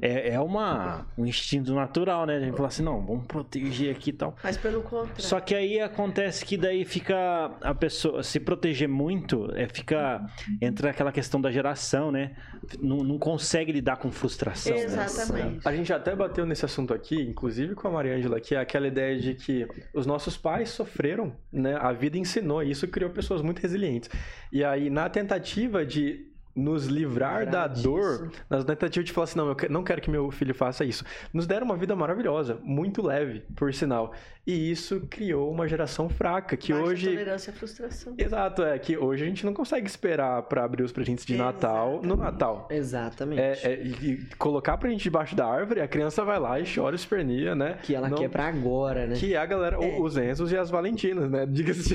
[0.00, 2.36] É, é uma, um instinto natural, né?
[2.36, 4.36] A gente fala assim, não, vamos proteger aqui e tal.
[4.42, 5.22] Mas pelo contrário.
[5.22, 10.24] Só que aí acontece que daí fica a pessoa se proteger muito, é fica
[10.60, 12.32] entra aquela questão da geração, né?
[12.80, 14.74] Não, não consegue lidar com frustração.
[14.74, 14.82] né?
[14.82, 15.66] Exatamente.
[15.68, 19.18] A gente até bateu nesse assunto aqui, inclusive com a Mariângela, que é aquela ideia
[19.18, 21.76] de que os nossos pais sofreram, né?
[21.80, 24.10] A vida ensinou, e isso criou pessoas muito resilientes.
[24.52, 27.82] E aí, na tentativa de nos livrar da disso.
[27.84, 31.04] dor, na tentativa de falar assim, não, eu não quero que meu filho faça isso.
[31.32, 34.12] Nos deram uma vida maravilhosa, muito leve, por sinal.
[34.46, 37.08] E isso criou uma geração fraca, que Baixa hoje...
[37.10, 38.14] tolerância à frustração.
[38.18, 42.00] Exato, é que hoje a gente não consegue esperar pra abrir os presentes de Natal
[42.02, 42.66] no Natal.
[42.70, 43.40] Exatamente.
[43.40, 46.96] É, é, e, colocar pra gente debaixo da árvore, a criança vai lá e chora,
[46.96, 47.78] espernia, né?
[47.82, 49.14] Que ela Não- quer pra agora, né?
[49.16, 50.00] Que é a galera, É.
[50.00, 51.46] os Enzos e as Valentinas, né?
[51.50, 51.94] Diga-se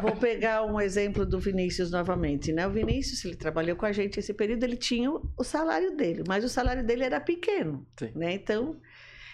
[0.00, 2.66] Vou pegar um exemplo do Vinícius novamente, né?
[2.66, 6.44] O Vinícius, ele trabalhou com a gente esse período, ele tinha o salário dele, mas
[6.44, 8.10] o salário dele era pequeno, Sim.
[8.14, 8.32] né?
[8.32, 8.80] Então,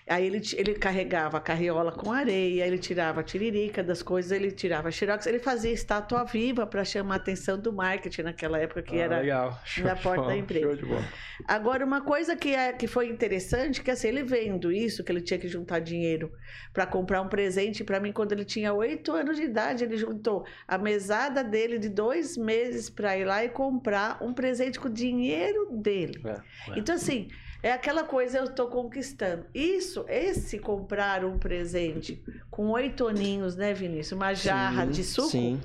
[0.08, 4.52] aí ele, ele carregava a carriola com areia, ele tirava a tiririca das coisas, ele
[4.52, 8.96] tirava xerox, ele fazia estátua viva para chamar a atenção do marketing naquela época que
[9.00, 9.60] Ah, era legal.
[9.64, 10.66] Show na porta bola, da empresa.
[10.66, 11.04] Show de bola.
[11.46, 15.20] Agora, uma coisa que, é, que foi interessante, que assim, ele vendo isso, que ele
[15.20, 16.32] tinha que juntar dinheiro
[16.72, 20.46] para comprar um presente para mim quando ele tinha oito anos de idade, ele juntou
[20.68, 24.92] a mesada dele de dois meses para ir lá e comprar um presente com o
[24.92, 26.20] dinheiro dele.
[26.24, 26.78] É.
[26.78, 27.28] Então, assim,
[27.62, 29.46] é aquela coisa eu estou conquistando.
[29.54, 34.12] Isso, esse comprar um presente com oito aninhos, né, Vinícius?
[34.12, 35.60] Uma jarra Sim, de suco Sim.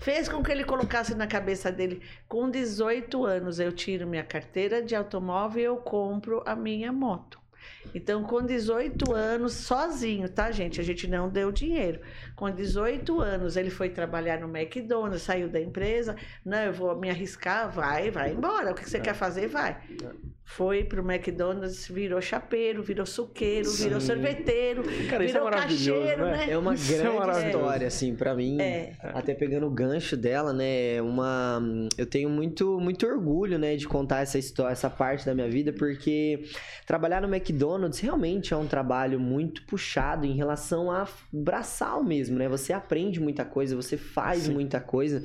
[0.00, 4.82] fez com que ele colocasse na cabeça dele, com 18 anos eu tiro minha carteira
[4.82, 7.46] de automóvel e eu compro a minha moto.
[7.94, 10.80] Então, com 18 anos, sozinho, tá, gente?
[10.80, 12.00] A gente não deu dinheiro.
[12.34, 16.16] Com 18 anos, ele foi trabalhar no McDonald's, saiu da empresa.
[16.44, 18.72] Não, eu vou me arriscar, vai, vai embora.
[18.72, 19.80] O que você quer fazer, vai.
[20.48, 24.06] Foi pro McDonald's, virou chapeiro, virou suqueiro, virou Sim.
[24.06, 26.36] sorveteiro, Cara, isso é virou maravilhoso, caixeiro, né?
[26.46, 26.52] né?
[26.52, 27.56] É uma Isso é grande maravilhoso.
[27.58, 28.60] história, assim, pra mim.
[28.60, 28.92] É.
[29.02, 30.94] Até pegando o gancho dela, né?
[30.94, 31.60] é Uma,
[31.98, 35.72] eu tenho muito, muito orgulho, né, de contar essa história, essa parte da minha vida,
[35.72, 36.44] porque
[36.86, 42.48] trabalhar no McDonald's realmente é um trabalho muito puxado em relação a braçal mesmo, né?
[42.48, 45.24] Você aprende muita coisa, você faz muita coisa.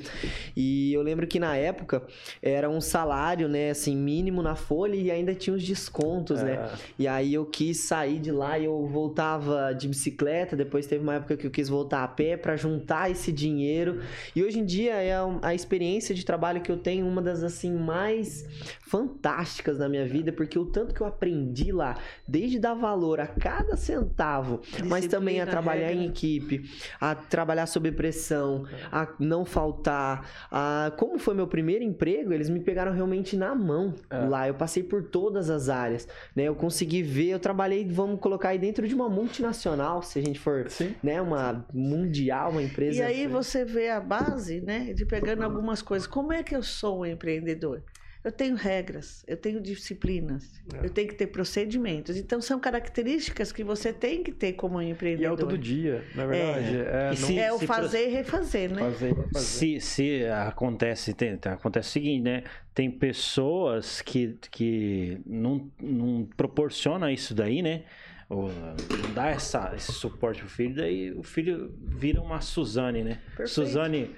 [0.56, 2.02] E eu lembro que na época
[2.42, 6.52] era um salário, né, assim, mínimo na folha e ainda tinha os descontos, né?
[6.54, 6.70] É.
[6.98, 10.56] E aí eu quis sair de lá e eu voltava de bicicleta.
[10.56, 14.00] Depois teve uma época que eu quis voltar a pé para juntar esse dinheiro.
[14.34, 17.72] E hoje em dia é a experiência de trabalho que eu tenho uma das assim
[17.72, 18.46] mais
[18.80, 21.96] fantásticas na minha vida, porque o tanto que eu aprendi lá,
[22.28, 26.10] desde dar valor a cada centavo, mas também a Disciplina, trabalhar em regra.
[26.12, 26.70] equipe,
[27.00, 32.60] a trabalhar sob pressão, a não faltar, a como foi meu primeiro emprego, eles me
[32.60, 34.18] pegaram realmente na mão É.
[34.26, 34.46] lá.
[34.48, 36.44] Eu passei por todas as áreas, né?
[36.44, 40.38] Eu consegui ver, eu trabalhei, vamos colocar aí dentro de uma multinacional, se a gente
[40.38, 40.94] for, Sim.
[41.02, 42.98] né, uma mundial, uma empresa.
[42.98, 46.06] E aí você vê a base, né, de pegando algumas coisas.
[46.06, 47.82] Como é que eu sou um empreendedor?
[48.24, 50.86] Eu tenho regras, eu tenho disciplinas, É.
[50.86, 52.16] eu tenho que ter procedimentos.
[52.16, 55.32] Então são características que você tem que ter como um E é empreendedor.
[55.32, 56.76] o todo dia, na verdade.
[56.76, 58.80] É, E não se- É o se fazer e refazer, né?
[58.80, 59.44] fazer, fazer.
[59.44, 62.44] Se, se acontece, tem- acontece o seguinte, né?
[62.72, 67.82] Tem pessoas que, que não, não proporcionam isso daí, né?
[68.28, 73.18] Ou não dá essa, esse suporte pro filho, daí o filho vira uma Suzane, né?
[73.36, 73.48] Perfeito.
[73.50, 74.10] Suzane.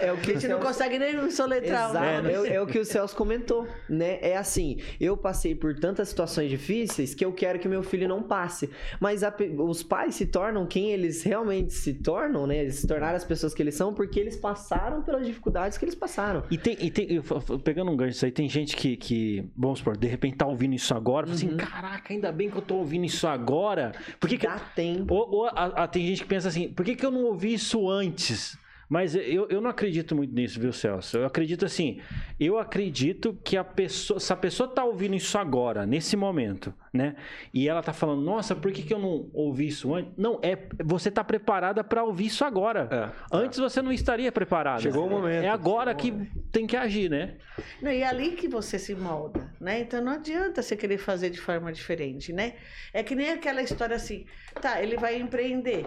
[0.00, 1.90] É o A que gente não consegue nem soletrar.
[1.90, 2.32] Exato, né?
[2.34, 4.18] é, o- é o que o Celso comentou, né?
[4.20, 8.22] É assim, eu passei por tantas situações difíceis que eu quero que meu filho não
[8.22, 8.68] passe.
[9.00, 12.58] Mas a os pais se tornam quem eles realmente se tornam, né?
[12.58, 15.94] Eles se tornaram as pessoas que eles são porque eles passaram pelas dificuldades que eles
[15.94, 16.42] passaram.
[16.50, 17.20] E tem, e tem
[17.62, 20.74] pegando um gancho isso aí, tem gente que, que, vamos supor, de repente tá ouvindo
[20.74, 23.92] isso agora, fala assim, caraca, ainda bem que eu tô ouvindo isso agora.
[24.18, 25.14] Por que, que Dá tempo.
[25.14, 25.50] Ou, ou a-
[25.84, 28.56] a- tem gente que pensa assim, por que, que eu não ouvi isso antes?
[28.88, 31.18] Mas eu, eu não acredito muito nisso, viu, Celso?
[31.18, 32.00] Eu acredito assim,
[32.40, 37.14] eu acredito que a pessoa, se a pessoa tá ouvindo isso agora, nesse momento, né?
[37.52, 40.12] E ela tá falando, nossa, por que, que eu não ouvi isso antes?
[40.16, 42.88] Não, é você tá preparada para ouvir isso agora.
[42.90, 43.36] É.
[43.36, 44.80] Antes você não estaria preparada.
[44.80, 45.44] Chegou o momento.
[45.44, 46.12] É agora que
[46.50, 47.36] tem que agir, né?
[47.82, 49.80] Não, e é ali que você se molda, né?
[49.80, 52.54] Então não adianta você querer fazer de forma diferente, né?
[52.94, 54.24] É que nem aquela história assim,
[54.62, 55.84] tá, ele vai empreender.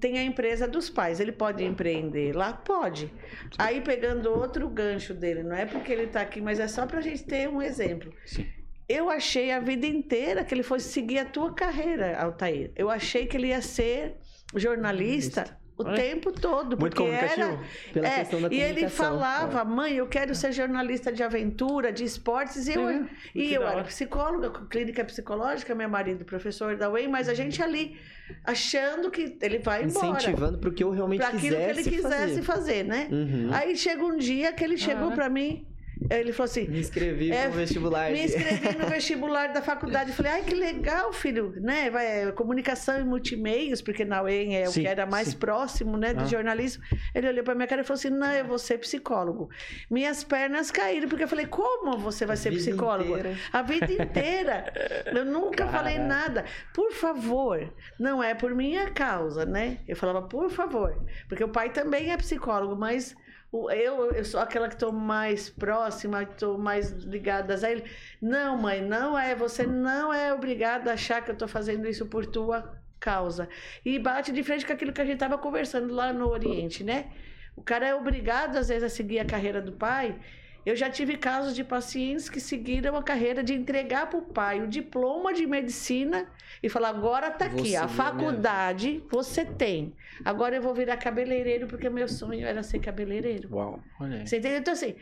[0.00, 2.52] Tem a empresa dos pais, ele pode empreender lá?
[2.52, 3.12] Pode.
[3.58, 7.00] Aí pegando outro gancho dele, não é porque ele tá aqui, mas é só pra
[7.00, 8.12] gente ter um exemplo.
[8.26, 8.46] Sim.
[8.88, 12.72] eu achei a vida inteira que ele fosse seguir a tua carreira, Altair.
[12.76, 14.16] Eu achei que ele ia ser
[14.54, 15.94] jornalista o Olha.
[15.94, 16.78] tempo todo.
[16.78, 17.58] Muito porque era.
[17.92, 19.64] Pela é, questão da e ele falava, é.
[19.64, 22.68] mãe, eu quero ser jornalista de aventura, de esportes.
[22.68, 27.28] E eu, é, e eu era psicóloga, clínica psicológica, meu marido, professor da UEM, mas
[27.28, 27.96] a gente ali
[28.44, 30.06] achando que ele vai embora.
[30.06, 33.08] Incentivando para o que eu realmente pra aquilo que ele quisesse fazer, fazer né?
[33.10, 33.50] Uhum.
[33.52, 35.12] Aí chega um dia que ele chegou ah.
[35.12, 35.66] para mim
[36.10, 38.10] ele falou assim: Me inscrevi é, no vestibular.
[38.10, 40.12] Me inscrevi no vestibular da faculdade.
[40.12, 41.90] Falei, ai, que legal, filho, né?
[41.90, 45.36] Vai, é, comunicação e multimeios, porque na UEM é sim, o que era mais sim.
[45.36, 46.26] próximo, né, do ah.
[46.26, 46.82] jornalismo.
[47.14, 49.50] Ele olhou pra minha cara e falou assim: não, eu vou ser psicólogo.
[49.90, 53.16] Minhas pernas caíram, porque eu falei, como você vai ser psicólogo?
[53.16, 53.38] Inteira.
[53.52, 54.72] A vida inteira.
[55.06, 56.44] Eu nunca falei nada.
[56.74, 59.78] Por favor, não é por minha causa, né?
[59.86, 61.04] Eu falava, por favor.
[61.28, 63.14] Porque o pai também é psicólogo, mas
[63.52, 67.84] eu, eu sou aquela que estou mais próxima, estou mais ligada a ele.
[68.20, 69.34] Não, mãe, não é.
[69.34, 73.48] Você não é obrigada a achar que eu estou fazendo isso por tua causa.
[73.84, 77.12] E bate de frente com aquilo que a gente estava conversando lá no Oriente, né?
[77.54, 80.18] O cara é obrigado, às vezes, a seguir a carreira do pai
[80.64, 84.60] eu já tive casos de pacientes que seguiram a carreira de entregar para o pai
[84.60, 86.26] o diploma de medicina
[86.62, 89.92] e falar: agora está aqui, a faculdade você tem.
[90.24, 93.48] Agora eu vou virar cabeleireiro porque meu sonho era ser cabeleireiro.
[93.52, 94.26] Uau, olha aí.
[94.26, 94.58] Você entendeu?
[94.58, 94.94] Então, assim,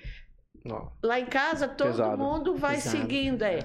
[0.69, 0.95] Uau.
[1.03, 2.23] Lá em casa todo Pesado.
[2.23, 2.99] mundo vai Pesado.
[2.99, 3.61] seguindo, é.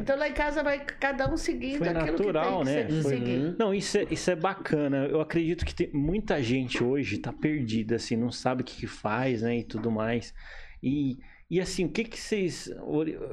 [0.00, 3.02] então lá em casa vai cada um seguindo Foi aquilo natural, que tem que né?
[3.02, 3.38] seguir.
[3.38, 3.56] Uhum.
[3.58, 5.06] Não, isso é, isso é bacana.
[5.06, 8.86] Eu acredito que tem, muita gente hoje está perdida, assim, não sabe o que, que
[8.88, 10.34] faz, né, e tudo mais.
[10.82, 11.18] E
[11.50, 12.72] e assim, o que, que vocês.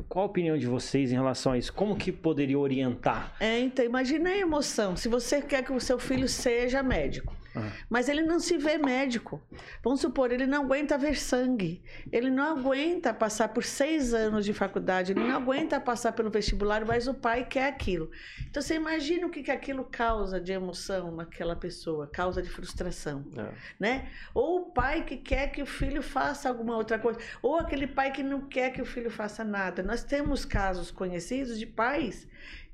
[0.10, 1.71] Qual a opinião de vocês em relação a isso?
[1.71, 3.36] Como que poderia orientar?
[3.39, 4.97] É, então, imagina a emoção.
[4.97, 7.72] Se você quer que o seu filho seja médico, ah.
[7.89, 9.41] Mas ele não se vê médico.
[9.84, 11.84] Vamos supor, ele não aguenta ver sangue.
[12.12, 15.12] Ele não aguenta passar por seis anos de faculdade.
[15.12, 18.10] Ele não aguenta passar pelo vestibular, mas o pai quer aquilo.
[18.50, 23.26] Então você imagina o que, que aquilo causa de emoção naquela pessoa, causa de frustração.
[23.36, 23.54] É.
[23.80, 24.10] Né?
[24.34, 27.20] Ou o pai que quer que o filho faça alguma outra coisa.
[27.41, 29.84] Ou aquele pai que não quer que o filho faça nada.
[29.84, 32.28] Nós temos casos conhecidos de pais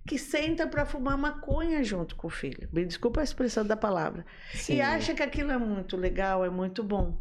[0.06, 2.68] que senta para fumar maconha junto com o filho.
[2.72, 4.26] Me desculpa a expressão da palavra.
[4.54, 4.76] Sim.
[4.76, 7.18] E acha que aquilo é muito legal, é muito bom.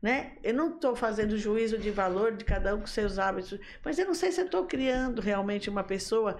[0.00, 0.32] Né?
[0.42, 4.06] Eu não estou fazendo juízo de valor de cada um com seus hábitos, mas eu
[4.06, 6.38] não sei se estou criando realmente uma pessoa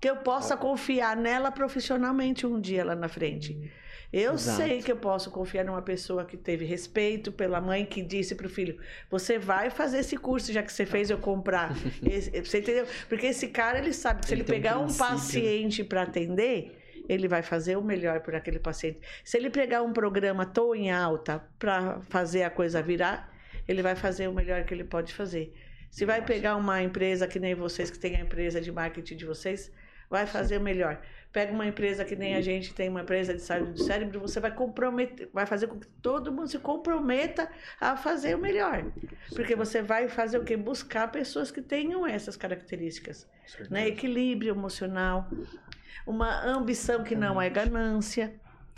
[0.00, 3.70] que eu possa confiar nela profissionalmente um dia lá na frente.
[4.12, 4.58] Eu Exato.
[4.58, 8.46] sei que eu posso confiar numa pessoa que teve respeito pela mãe que disse para
[8.46, 8.78] o filho:
[9.10, 11.74] você vai fazer esse curso, já que você fez eu comprar.
[12.04, 12.86] esse, você entendeu?
[13.08, 16.78] Porque esse cara ele sabe que se ele, ele pegar um, um paciente para atender,
[17.08, 19.00] ele vai fazer o melhor por aquele paciente.
[19.24, 23.32] Se ele pegar um programa tô em alta para fazer a coisa virar,
[23.66, 25.54] ele vai fazer o melhor que ele pode fazer.
[25.90, 29.24] Se vai pegar uma empresa que nem vocês, que tem a empresa de marketing de
[29.24, 29.70] vocês,
[30.12, 31.00] vai fazer o melhor.
[31.32, 34.38] Pega uma empresa que nem a gente tem uma empresa de saúde do cérebro, você
[34.38, 37.48] vai comprometer, vai fazer com que todo mundo se comprometa
[37.80, 38.84] a fazer o melhor.
[39.34, 40.54] Porque você vai fazer o quê?
[40.54, 43.26] Buscar pessoas que tenham essas características.
[43.70, 43.88] Né?
[43.88, 45.26] Equilíbrio emocional,
[46.06, 48.34] uma ambição que não é ganância.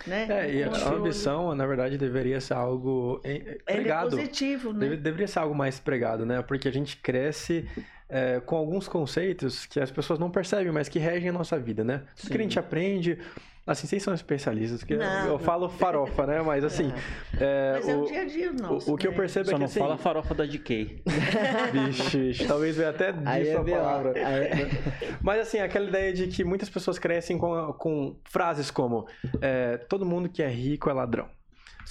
[0.07, 0.27] Né?
[0.31, 3.21] É, e a ambição, na verdade, deveria ser algo
[3.65, 4.17] pregado.
[4.17, 4.81] Ele é positivo, né?
[4.81, 6.43] Deve, deveria ser algo mais pregado, né?
[6.43, 7.69] Porque a gente cresce
[8.09, 11.83] é, com alguns conceitos que as pessoas não percebem, mas que regem a nossa vida,
[11.83, 12.03] né?
[12.17, 13.19] Tudo que a gente aprende.
[13.67, 16.43] Assim, vocês são especialistas, que não, eu, eu falo farofa, né?
[16.43, 16.93] Mas assim.
[17.41, 18.91] É, mas o, é o dia a dia nosso.
[18.91, 19.13] O, o que né?
[19.13, 19.59] eu percebo Só é que.
[19.59, 21.03] não assim, fala farofa da DK.
[21.73, 24.19] vixe, vixe, talvez venha até disso é a palavra.
[24.19, 24.69] É...
[25.23, 29.07] Mas assim, aquela ideia de que muitas pessoas crescem com, com frases como:
[29.41, 31.27] é, todo mundo que é rico é ladrão.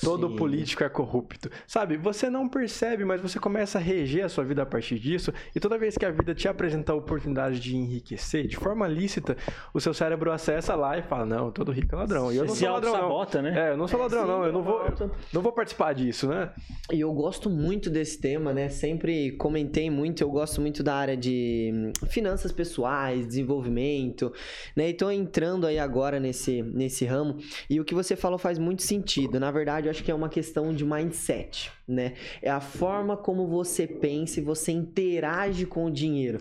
[0.01, 0.35] Todo Sim.
[0.35, 1.49] político é corrupto.
[1.67, 5.33] Sabe, você não percebe, mas você começa a reger a sua vida a partir disso.
[5.55, 9.37] E toda vez que a vida te apresenta a oportunidade de enriquecer de forma lícita,
[9.73, 12.31] o seu cérebro acessa lá e fala: Não, todo rico é ladrão.
[12.31, 12.93] E eu não sou ladrão.
[12.93, 13.51] Sabota, não.
[13.51, 13.69] né?
[13.69, 14.45] É, eu não sou ladrão, Sim, não.
[14.45, 16.51] Eu não vou, eu não vou participar disso, né?
[16.91, 18.69] E eu gosto muito desse tema, né?
[18.69, 24.33] Sempre comentei muito, eu gosto muito da área de hum, finanças pessoais, desenvolvimento,
[24.75, 24.89] né?
[24.89, 27.37] E tô entrando aí agora nesse, nesse ramo.
[27.69, 29.39] E o que você falou faz muito sentido.
[29.39, 32.13] Na verdade, verdade, eu acho que é uma questão de mindset, né?
[32.41, 36.39] É a forma como você pensa e você interage com o dinheiro.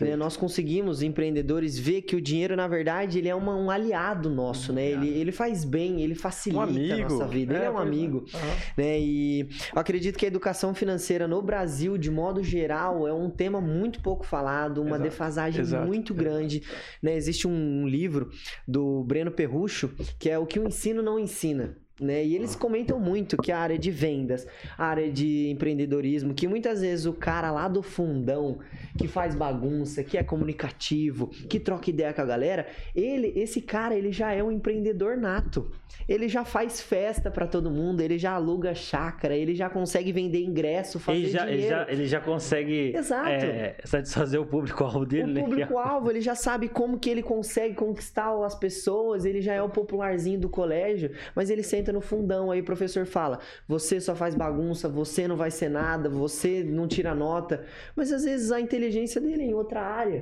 [0.00, 0.14] Né?
[0.16, 4.72] Nós conseguimos, empreendedores, ver que o dinheiro, na verdade, ele é uma, um aliado nosso,
[4.72, 4.90] né?
[4.90, 7.54] Ele, ele faz bem, ele facilita um a nossa vida.
[7.54, 8.18] É, ele é um amigo.
[8.18, 8.50] Uhum.
[8.76, 9.00] Né?
[9.00, 13.60] E eu acredito que a educação financeira no Brasil, de modo geral, é um tema
[13.60, 15.02] muito pouco falado, uma Exato.
[15.02, 15.86] defasagem Exato.
[15.86, 16.62] muito grande.
[17.02, 17.16] Né?
[17.16, 18.30] Existe um livro
[18.68, 21.76] do Breno Perrucho, que é O que o ensino não ensina.
[22.02, 22.24] Né?
[22.24, 26.80] E eles comentam muito que a área de vendas, a área de empreendedorismo, que muitas
[26.80, 28.58] vezes o cara lá do fundão,
[28.98, 33.94] que faz bagunça, que é comunicativo, que troca ideia com a galera, ele, esse cara,
[33.94, 35.70] ele já é um empreendedor nato.
[36.08, 40.42] Ele já faz festa para todo mundo, ele já aluga chácara, ele já consegue vender
[40.42, 41.62] ingresso, fazer ele já, dinheiro.
[41.62, 42.92] Ele já, ele já consegue.
[42.96, 45.24] É, satisfazer o público-alvo dele.
[45.24, 45.42] O né?
[45.42, 49.68] público-alvo, ele já sabe como que ele consegue conquistar as pessoas, ele já é o
[49.68, 54.34] popularzinho do colégio, mas ele senta no fundão, aí o professor fala, você só faz
[54.34, 59.20] bagunça, você não vai ser nada, você não tira nota, mas às vezes a inteligência
[59.20, 60.20] dele é em outra área.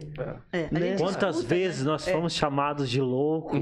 [0.53, 0.81] É, a Né?
[0.89, 1.91] gente Quantas escuta, vezes né?
[1.93, 3.61] nós fomos chamados de loucos?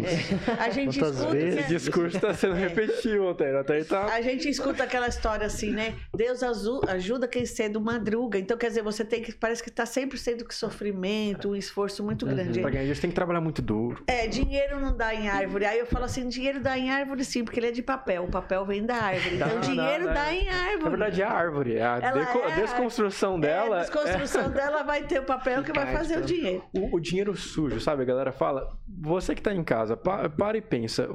[0.59, 3.55] A gente Quantas escuta vezes que- Esse discurso está sendo repetido, Altair.
[3.57, 4.07] Altair tá...
[4.07, 5.95] A gente escuta aquela história assim, né?
[6.17, 6.41] Deus
[6.89, 8.39] ajuda quem cedo madruga.
[8.39, 9.33] Então, quer dizer, você tem que.
[9.33, 12.61] Parece que tá sempre sendo que sofrimento, um esforço muito grande.
[12.61, 14.03] Pra ganhar dinheiro, você tem que trabalhar muito duro.
[14.07, 15.65] É, dinheiro não dá em árvore.
[15.65, 17.98] Aí eu falo assim: dinheiro dá em árvore sim, porque ele é de papel.
[18.23, 19.37] O papel vem da árvore.
[19.37, 20.33] Então, Não, dinheiro não, dá não.
[20.33, 20.83] em árvore.
[20.85, 21.81] Na verdade, é a árvore.
[21.81, 23.77] A, Ela deco- a é a- desconstrução dela.
[23.77, 26.65] É, a desconstrução dela vai ter o papel que vai fazer o dinheiro.
[26.73, 28.03] O, o dinheiro sujo, sabe?
[28.03, 28.69] A galera fala.
[29.01, 31.09] Você que tá em casa, pa- para e pensa.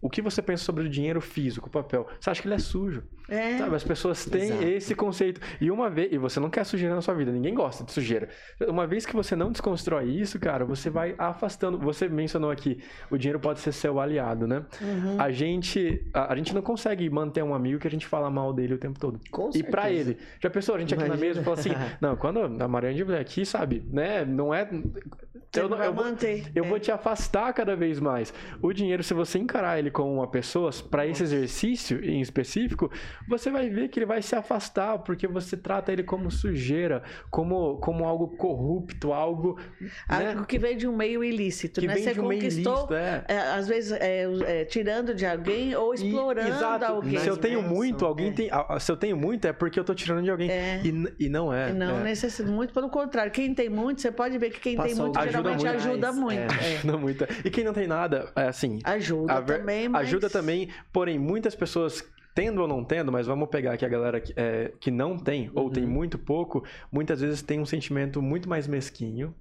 [0.00, 2.06] O que você pensa sobre o dinheiro físico, o papel?
[2.20, 3.02] Você acha que ele é sujo?
[3.28, 3.58] É.
[3.58, 3.74] Sabe?
[3.74, 4.62] As pessoas têm Exato.
[4.64, 5.40] esse conceito.
[5.60, 6.12] E uma vez.
[6.12, 7.32] E você não quer sujeira na sua vida.
[7.32, 8.28] Ninguém gosta de sujeira.
[8.68, 11.78] Uma vez que você não desconstrói isso, cara, você vai afastando.
[11.78, 12.78] Você mencionou aqui,
[13.10, 14.64] o dinheiro pode ser seu aliado, né?
[14.80, 15.20] Uhum.
[15.20, 16.02] A gente.
[16.14, 18.78] A, a gente não consegue manter um amigo que a gente fala mal dele o
[18.78, 19.18] tempo todo.
[19.30, 20.10] Com E pra certeza.
[20.10, 21.26] ele, já pensou, a gente aqui na Imagina.
[21.28, 24.68] mesa fala assim, não, quando a Mariana vier aqui, sabe, né, não é...
[25.54, 26.04] Eu, não eu vou,
[26.54, 26.68] eu É.
[26.68, 28.32] vou te afastar cada vez mais.
[28.60, 32.90] O dinheiro, se você encarar ele como uma pessoa, pra esse exercício em específico,
[33.28, 37.76] você vai ver que ele vai se afastar, porque você trata ele como sujeira, como,
[37.78, 39.58] como algo corrupto, algo...
[40.08, 41.94] né, Algo que vem de um meio ilícito, que né?
[41.94, 43.24] vem Você de um meio conquistou, ilícito, é.
[43.28, 44.24] é, às vezes, é,
[44.60, 46.84] é, tirando de alguém ou E- explorando exato.
[46.84, 47.18] alguém.
[47.18, 47.68] Se eu tenho né?
[47.68, 48.32] muito, alguém é.
[48.32, 48.48] tem.
[48.52, 50.50] ah, Se eu tenho muito, é porque eu tô tirando de alguém.
[50.50, 50.80] É.
[50.84, 51.72] E, e não é.
[51.72, 52.04] Não é.
[52.04, 53.32] necessita muito, pelo contrário.
[53.32, 55.76] Quem tem muito, você pode ver que quem tem muito ajuda geralmente muito.
[55.76, 56.52] ajuda muito.
[56.52, 57.24] Ajuda muito.
[57.44, 58.80] E quem não tem nada, é assim.
[58.84, 60.02] Ajuda a ver- também, mas...
[60.06, 62.04] Ajuda também, porém, muitas pessoas.
[62.36, 65.50] Tendo ou não tendo, mas vamos pegar aqui a galera que, é, que não tem,
[65.54, 65.70] ou Uhum.
[65.70, 69.34] tem muito pouco, muitas vezes tem um sentimento muito mais mesquinho.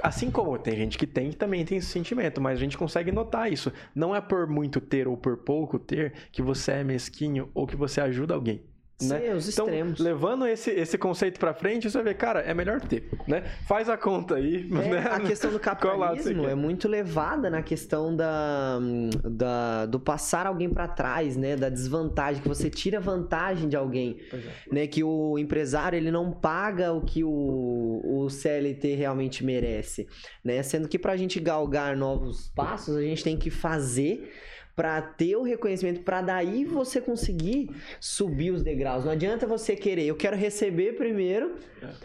[0.00, 3.10] Assim como tem gente que tem, que também tem esse sentimento, mas a gente consegue
[3.10, 3.72] notar isso.
[3.94, 7.74] Não é por muito ter ou por pouco ter que você é mesquinho ou que
[7.74, 8.62] você ajuda alguém.
[9.02, 9.20] Né?
[9.20, 9.98] Sim, os Então, extremos.
[10.00, 13.42] levando esse, esse conceito pra frente, você vai ver, cara, é melhor ter, né?
[13.68, 14.98] Faz a conta aí, É, né?
[15.10, 18.78] a questão do capitalismo é muito levada na questão da,
[19.22, 21.56] da- do passar alguém pra trás, né?
[21.56, 24.38] Da desvantagem, que você tira vantagem de alguém, é.
[24.74, 24.86] né?
[24.86, 30.06] Que o empresário ele não paga o que o, o CLT realmente merece,
[30.42, 30.62] né?
[30.62, 34.32] Sendo que pra gente galgar novos passos, a gente tem que fazer
[34.76, 39.04] pra ter o reconhecimento, pra daí você conseguir subir os degraus.
[39.04, 41.56] Não adianta você querer, eu quero receber primeiro,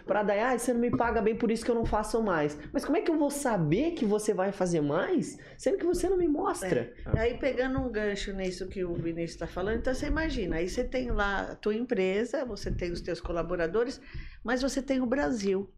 [0.05, 2.57] Pra daí, ah, você não me paga bem, por isso que eu não faço mais.
[2.71, 6.09] Mas como é que eu vou saber que você vai fazer mais, sendo que você
[6.09, 6.93] não me mostra?
[7.17, 10.83] Aí pegando um gancho nisso que o Vinícius está falando, então você imagina, aí você
[10.83, 14.01] tem lá a tua empresa, você tem os teus colaboradores,
[14.43, 15.71] mas você tem o Brasil,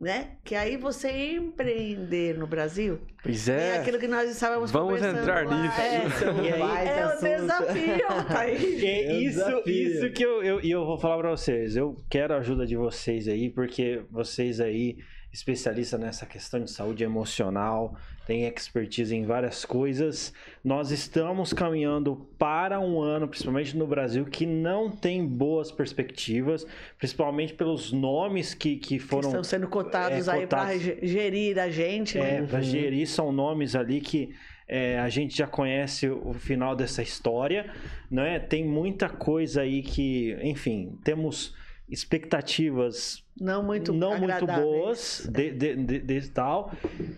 [0.00, 0.32] né?
[0.44, 3.78] Que aí você empreender no Brasil Pois é, é.
[3.78, 5.80] aquilo que nós estávamos Vamos entrar lá, nisso.
[5.80, 8.84] É, Isso é um E aí- baita é o desafio, tá aí.
[8.86, 9.72] É isso, desafio.
[9.72, 11.74] isso que eu, eu, eu vou falar pra vocês.
[11.76, 14.98] Eu quero a ajuda de vocês aí, porque vocês aí,
[15.34, 20.32] especialistas nessa questão de saúde emocional, têm expertise em várias coisas.
[20.62, 26.64] Nós estamos caminhando para um ano, principalmente no Brasil, que não tem boas perspectivas,
[26.96, 31.68] principalmente pelos nomes que, que Que foram estão sendo cotados é, aí para gerir a
[31.68, 32.46] gente, É, né?
[32.46, 34.32] para gerir são nomes ali que
[34.68, 37.68] é, a gente já conhece o final dessa história,
[38.08, 38.38] né?
[38.38, 41.54] Tem muita coisa aí que, enfim, temos
[41.88, 46.72] expectativas Não muito não muito boas de, de, de- de tal.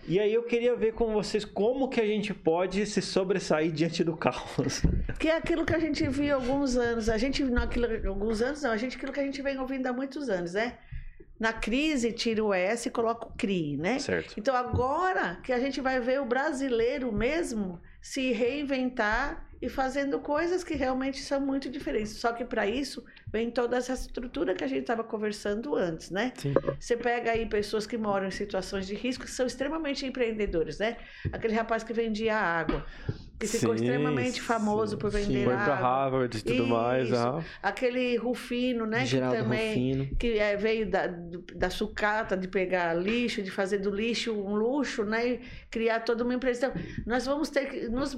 [0.07, 4.03] E aí eu queria ver com vocês como que a gente pode se sobressair diante
[4.03, 4.81] do caos.
[5.19, 7.09] Que é aquilo que a gente viu há alguns anos.
[7.09, 9.87] A gente não aquilo, alguns anos não, a gente aquilo que a gente vem ouvindo
[9.87, 10.77] há muitos anos, né?
[11.39, 13.97] Na crise tira o S e coloca o CRI, né?
[13.99, 14.35] Certo.
[14.37, 20.63] Então agora que a gente vai ver o brasileiro mesmo se reinventar e fazendo coisas
[20.63, 22.13] que realmente são muito diferentes.
[22.13, 26.31] Só que para isso vem toda essa estrutura que a gente estava conversando antes, né?
[26.35, 26.53] Sim.
[26.79, 30.97] Você pega aí pessoas que moram em situações de risco que são extremamente empreendedores, né?
[31.31, 32.85] Aquele rapaz que vendia água,
[33.39, 35.19] que ficou Sim, extremamente famoso por sim.
[35.19, 35.75] vender Foi água.
[35.75, 37.07] Harvard e tudo mais.
[37.07, 37.15] Isso.
[37.15, 37.43] aham.
[37.61, 39.05] Aquele Rufino, né?
[39.05, 40.15] Geraldo que também Rufino.
[40.17, 41.07] que é, veio da,
[41.55, 45.27] da sucata, de pegar lixo, de fazer do lixo um luxo, né?
[45.27, 46.67] E criar toda uma empresa.
[46.67, 48.17] Então, nós vamos ter que nos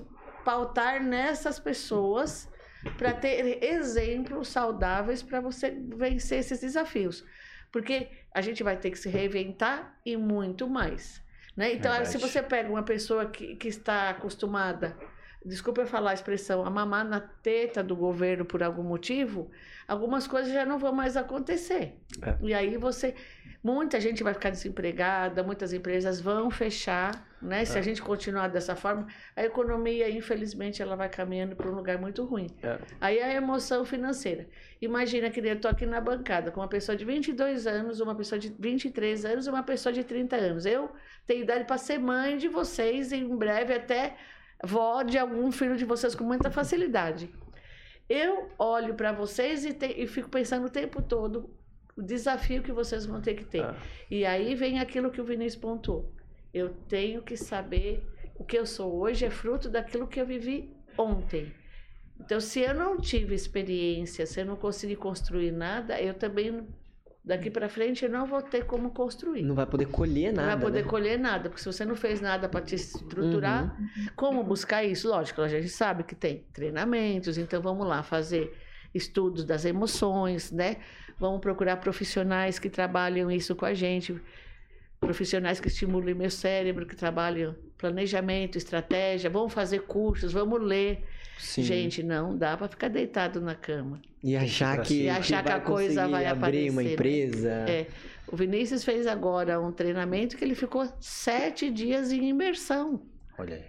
[0.49, 2.49] pautar nessas pessoas
[2.97, 7.23] para ter exemplos saudáveis para você vencer esses desafios.
[7.71, 11.21] Porque a gente vai ter que se reinventar e muito mais.
[11.55, 11.73] Né?
[11.73, 12.09] Então, Verdade.
[12.09, 14.97] se você pega uma pessoa que, que está acostumada,
[15.45, 19.49] desculpa eu falar a expressão, a mamar na teta do governo por algum motivo,
[19.87, 21.95] algumas coisas já não vão mais acontecer.
[22.21, 22.35] É.
[22.41, 23.15] E aí você.
[23.61, 27.65] Muita gente vai ficar desempregada, muitas empresas vão fechar, né?
[27.65, 27.79] Se é.
[27.79, 32.23] a gente continuar dessa forma, a economia, infelizmente, ela vai caminhando para um lugar muito
[32.23, 32.47] ruim.
[32.63, 32.79] É.
[33.01, 34.47] Aí a emoção financeira.
[34.81, 38.39] Imagina que eu estou aqui na bancada com uma pessoa de 22 anos, uma pessoa
[38.39, 40.65] de 23 anos uma pessoa de 30 anos.
[40.65, 40.89] Eu
[41.27, 44.15] tenho idade para ser mãe de vocês em breve até
[44.63, 47.29] vó de algum filho de vocês com muita facilidade.
[48.07, 51.49] Eu olho para vocês e, te, e fico pensando o tempo todo
[51.99, 53.63] o desafio que vocês vão ter que ter.
[53.63, 53.75] Ah.
[54.09, 56.11] E aí vem aquilo que o Vinícius pontuou.
[56.53, 60.73] Eu tenho que saber o que eu sou hoje é fruto daquilo que eu vivi
[60.97, 61.53] ontem.
[62.19, 66.65] Então, se eu não tive experiência, se eu não consegui construir nada, eu também
[67.29, 69.43] daqui para frente eu não vou ter como construir.
[69.43, 70.47] Não vai poder colher nada.
[70.47, 70.89] Não vai poder né?
[70.89, 74.07] colher nada, porque se você não fez nada para te estruturar, uhum.
[74.15, 75.07] como buscar isso?
[75.07, 78.57] Lógico, a gente sabe que tem treinamentos, então vamos lá fazer
[78.95, 80.77] estudos das emoções, né?
[81.19, 84.19] Vamos procurar profissionais que trabalham isso com a gente,
[84.99, 91.03] profissionais que estimulam meu cérebro, que trabalham planejamento, estratégia, vamos fazer cursos, vamos ler.
[91.37, 91.63] Sim.
[91.63, 94.01] Gente, não dá para ficar deitado na cama.
[94.21, 96.71] E achar que, e achar que, que a coisa vai abrir aparecer.
[96.71, 96.93] uma né?
[96.93, 97.49] empresa.
[97.69, 97.87] É.
[98.27, 103.01] O Vinícius fez agora um treinamento que ele ficou sete dias em imersão.
[103.37, 103.63] Olha aí.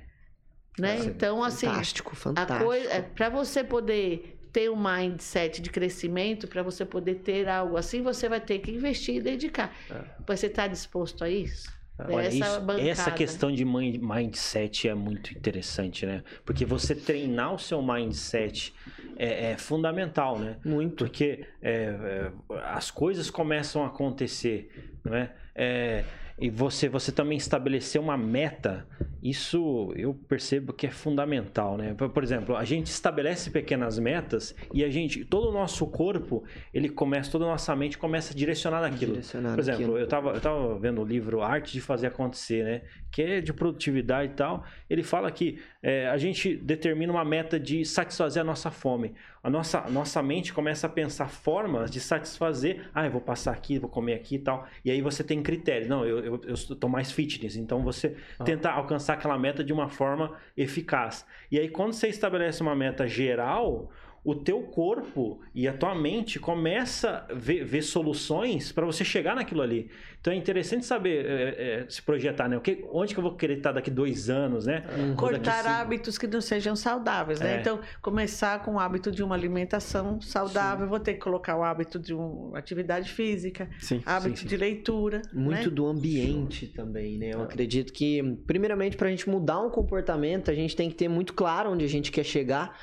[0.79, 0.99] Né?
[1.05, 1.67] Então, assim.
[1.67, 2.73] Fantástico, fantástico.
[2.73, 8.03] É, para você poder ter um mindset de crescimento, para você poder ter algo assim,
[8.03, 9.75] você vai ter que investir e dedicar.
[9.91, 10.03] É.
[10.27, 11.81] Você está disposto a isso?
[12.09, 16.23] Olha, essa, isso, essa questão de mindset é muito interessante, né?
[16.45, 18.73] Porque você treinar o seu mindset
[19.17, 20.57] é, é fundamental, né?
[20.65, 21.05] Muito.
[21.05, 22.33] Porque é, é
[22.65, 25.31] as coisas começam a acontecer, não é?
[25.55, 26.05] é
[26.41, 28.87] e você, você também estabelecer uma meta,
[29.23, 31.95] isso eu percebo que é fundamental, né?
[31.95, 36.89] Por exemplo, a gente estabelece pequenas metas e a gente, todo o nosso corpo, ele
[36.89, 39.13] começa, toda a nossa mente começa a direcionar naquilo.
[39.13, 39.99] Direcionar Por exemplo, aquilo.
[39.99, 42.83] eu estava eu tava vendo o livro Arte de Fazer Acontecer, né?
[43.13, 44.65] Que é de produtividade e tal.
[44.89, 49.49] Ele fala que é, a gente determina uma meta de satisfazer a nossa fome a
[49.49, 52.89] nossa, nossa mente começa a pensar formas de satisfazer.
[52.95, 54.67] Ah, eu vou passar aqui, vou comer aqui e tal.
[54.85, 55.89] E aí você tem critérios.
[55.89, 57.57] Não, eu, eu, eu tô mais fitness.
[57.57, 58.45] Então você ah.
[58.45, 61.25] tenta alcançar aquela meta de uma forma eficaz.
[61.51, 63.91] E aí quando você estabelece uma meta geral,
[64.23, 69.35] o teu corpo e a tua mente começa a ver, ver soluções para você chegar
[69.35, 69.91] naquilo ali.
[70.21, 72.59] Então é interessante saber é, é, se projetar, né?
[72.59, 74.85] O que, onde que eu vou querer estar daqui dois anos, né?
[74.99, 75.17] Uhum.
[75.17, 77.57] Cortar hábitos que não sejam saudáveis, né?
[77.57, 77.61] É.
[77.61, 80.91] Então, começar com o hábito de uma alimentação saudável, sim.
[80.91, 85.23] vou ter que colocar o hábito de uma atividade física, sim, hábito sim, de leitura.
[85.33, 85.75] Muito né?
[85.75, 87.31] do ambiente também, né?
[87.33, 91.09] Eu acredito que, primeiramente, para a gente mudar um comportamento, a gente tem que ter
[91.09, 92.79] muito claro onde a gente quer chegar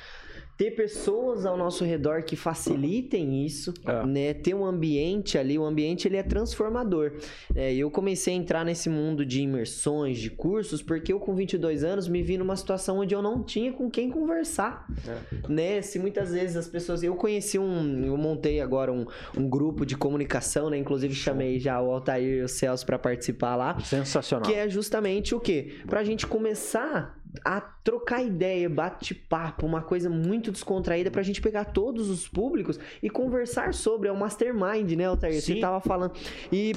[0.58, 4.04] ter pessoas ao nosso redor que facilitem isso, é.
[4.04, 4.34] né?
[4.34, 7.12] Ter um ambiente ali, o ambiente ele é transformador.
[7.54, 11.84] É, eu comecei a entrar nesse mundo de imersões, de cursos, porque eu com 22
[11.84, 15.48] anos me vi numa situação onde eu não tinha com quem conversar, é.
[15.48, 15.80] né?
[15.80, 17.04] Se muitas vezes as pessoas...
[17.04, 18.04] Eu conheci um...
[18.04, 19.06] Eu montei agora um,
[19.36, 20.76] um grupo de comunicação, né?
[20.76, 23.78] Inclusive chamei já o Altair e o Celso para participar lá.
[23.78, 24.50] Sensacional.
[24.50, 25.76] Que é justamente o quê?
[25.86, 32.08] Pra gente começar a trocar ideia, bate-papo, uma coisa muito descontraída pra gente pegar todos
[32.08, 34.08] os públicos e conversar sobre.
[34.08, 35.40] É o mastermind, né, Altair?
[35.40, 36.12] Você tava falando.
[36.52, 36.74] E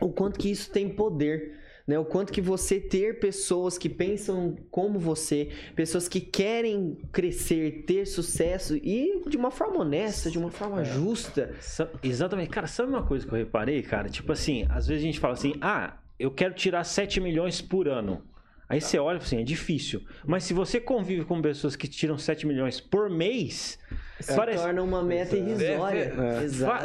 [0.00, 1.58] o quanto que isso tem poder.
[1.86, 7.82] Né, o quanto que você ter pessoas que pensam como você, pessoas que querem crescer,
[7.84, 10.84] ter sucesso e de uma forma honesta, de uma forma é.
[10.84, 11.52] justa.
[12.00, 12.50] Exatamente.
[12.50, 14.08] Cara, sabe uma coisa que eu reparei, cara?
[14.08, 17.88] Tipo assim, às vezes a gente fala assim: ah, eu quero tirar 7 milhões por
[17.88, 18.22] ano.
[18.70, 20.00] Aí você olha assim, é difícil.
[20.24, 23.76] Mas se você convive com pessoas que tiram 7 milhões por mês,
[24.20, 24.62] se parece...
[24.62, 26.14] torna uma meta irrisória.
[26.16, 26.84] É, é, Exato.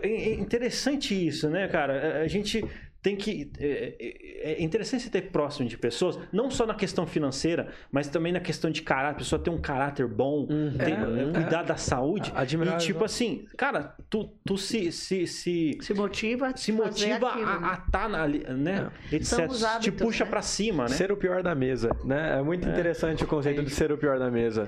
[0.00, 2.22] É, é interessante isso, né, cara?
[2.22, 2.64] A gente
[3.04, 3.52] tem que.
[3.60, 8.08] É, é, é, interessante você ter próximo de pessoas, não só na questão financeira, mas
[8.08, 9.04] também na questão de caráter.
[9.04, 10.72] A pessoa ter um caráter bom, uhum.
[10.78, 12.32] ter, é, cuidar da saúde.
[12.34, 12.80] Admirável.
[12.80, 15.76] E tipo assim, cara, tu, tu se, se, se.
[15.82, 18.26] Se motiva, se motiva aquilo, a estar tá na.
[18.26, 18.90] Né?
[19.12, 19.16] É.
[19.16, 19.38] Etc.
[19.38, 20.30] Hábitos, te puxa né?
[20.30, 20.88] pra cima, né?
[20.88, 22.38] Ser o pior da mesa, né?
[22.38, 24.66] É muito interessante o conceito de ser o pior da mesa.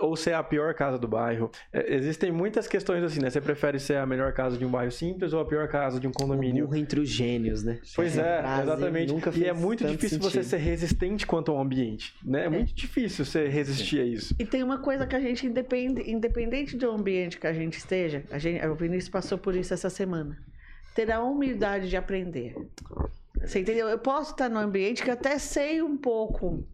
[0.00, 1.52] Ou ser a pior casa do bairro.
[1.72, 3.30] existem muitas questões assim, né?
[3.30, 6.08] Você prefere ser a melhor casa de um bairro simples ou a pior casa de
[6.08, 6.68] um condomínio?
[6.68, 7.78] O entre os gênios, né?
[7.94, 9.12] Pois é, frase exatamente.
[9.12, 10.50] nunca e é muito difícil você sentido.
[10.50, 12.46] ser resistente quanto ao ambiente, né?
[12.46, 14.34] É, muito difícil você resistir a isso.
[14.38, 18.24] E tem uma coisa que a gente, independe, independente do ambiente que a gente esteja,
[18.30, 20.38] a gente, o Vinícius passou por isso essa semana,
[20.94, 22.54] ter a humildade de aprender.
[23.40, 23.88] Você entendeu?
[23.88, 26.64] Eu posso estar no ambiente que eu até sei um pouco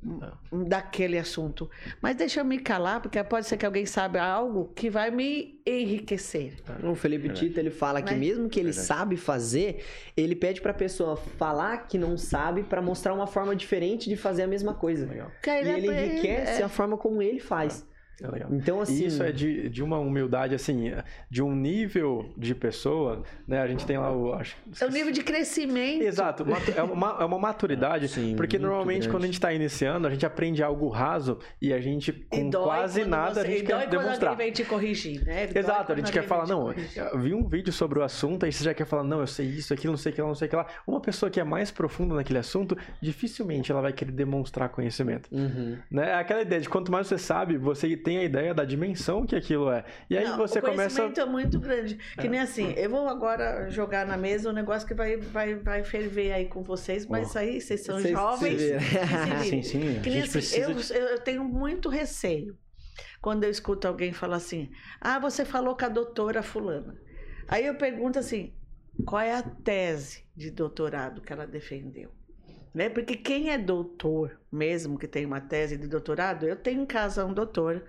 [0.52, 1.68] daquele assunto,
[2.00, 5.60] mas deixa eu me calar, porque pode ser que alguém saiba algo que vai me
[5.66, 6.54] enriquecer.
[6.82, 8.20] O Felipe Tito, ele fala que Né?
[8.20, 9.84] mesmo que ele sabe fazer,
[10.16, 14.42] ele pede pra pessoa falar que não sabe pra mostrar uma forma diferente de fazer
[14.42, 15.06] a mesma coisa.
[15.06, 15.30] Legal.
[15.42, 16.64] Que E ele enriquece é.
[16.64, 17.86] a forma como ele faz.
[18.22, 18.48] É legal.
[18.52, 19.02] Então, assim...
[19.02, 20.92] E isso é de, de uma humildade, assim,
[21.30, 23.60] de um nível de pessoa, né?
[23.60, 24.32] A gente tem lá o.
[24.34, 26.02] Acho, É o nível de crescimento.
[26.02, 26.44] Exato,
[26.76, 29.08] é uma, é uma maturidade, Sim, porque normalmente grande.
[29.10, 33.04] quando a gente está iniciando, a gente aprende algo raso e a gente, com quase
[33.04, 34.30] nada, você- a gente e dói quer quando demonstrar.
[34.30, 35.46] alguém vem te corrigir, né?
[35.46, 36.72] Dói Exato, a gente quer falar, não,
[37.16, 39.72] vi um vídeo sobre o assunto, aí você já quer falar, não, eu sei isso,
[39.74, 40.66] aquilo, não sei o que lá, não sei o que lá.
[40.86, 45.28] Uma pessoa que é mais profunda naquele assunto, dificilmente ela vai querer demonstrar conhecimento.
[45.32, 45.76] Uhum.
[45.90, 46.10] Né?
[46.10, 49.34] É aquela ideia de quanto mais você sabe, você tem a ideia da dimensão que
[49.34, 49.84] aquilo é.
[50.08, 50.96] E aí Não, você o começa.
[51.00, 51.98] conhecimento é muito grande.
[52.20, 55.82] Que nem assim, eu vou agora jogar na mesa um negócio que vai, vai, vai
[55.82, 58.60] ferver aí com vocês, mas aí vocês são Vocês jovens.
[58.60, 58.78] se
[59.50, 60.00] Sim, sim.
[60.02, 60.94] Que nem assim, eu, precisa.
[60.94, 62.56] eu, eu tenho muito receio
[63.20, 66.94] quando eu escuto alguém falar assim: ah, você falou com a doutora Fulana.
[67.48, 68.52] Aí eu pergunto assim:
[69.06, 72.10] qual é a tese de doutorado que ela defendeu?
[72.72, 72.88] Né?
[72.88, 77.24] Porque quem é doutor, mesmo que tem uma tese de doutorado, eu tenho em casa
[77.24, 77.84] um doutor,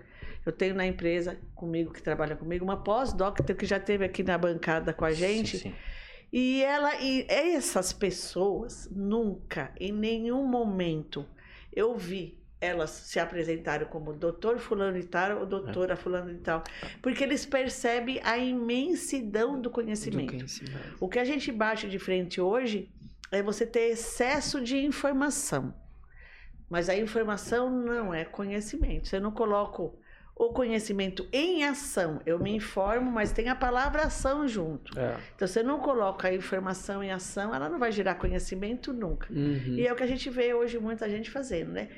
[0.46, 4.38] eu tenho na empresa comigo, que trabalha comigo, uma pós-doc que já esteve aqui na
[4.38, 5.58] bancada com a gente.
[5.58, 5.74] Sim, sim.
[6.32, 11.26] E ela e essas pessoas nunca, em nenhum momento,
[11.72, 16.62] eu vi elas se apresentarem como doutor fulano e tal ou doutora fulano e tal,
[17.02, 20.32] porque eles percebem a imensidão do conhecimento.
[20.32, 20.96] Do conhecimento.
[21.00, 22.90] O que a gente bate de frente hoje
[23.30, 25.74] é você ter excesso de informação.
[26.68, 29.08] Mas a informação não é conhecimento.
[29.08, 29.82] Você não coloca
[30.36, 32.20] o conhecimento em ação.
[32.26, 34.96] Eu me informo, mas tem a palavra ação junto.
[34.98, 35.16] É.
[35.34, 39.32] Então, você não coloca a informação em ação, ela não vai gerar conhecimento nunca.
[39.32, 39.76] Uhum.
[39.78, 41.88] E é o que a gente vê hoje muita gente fazendo, né?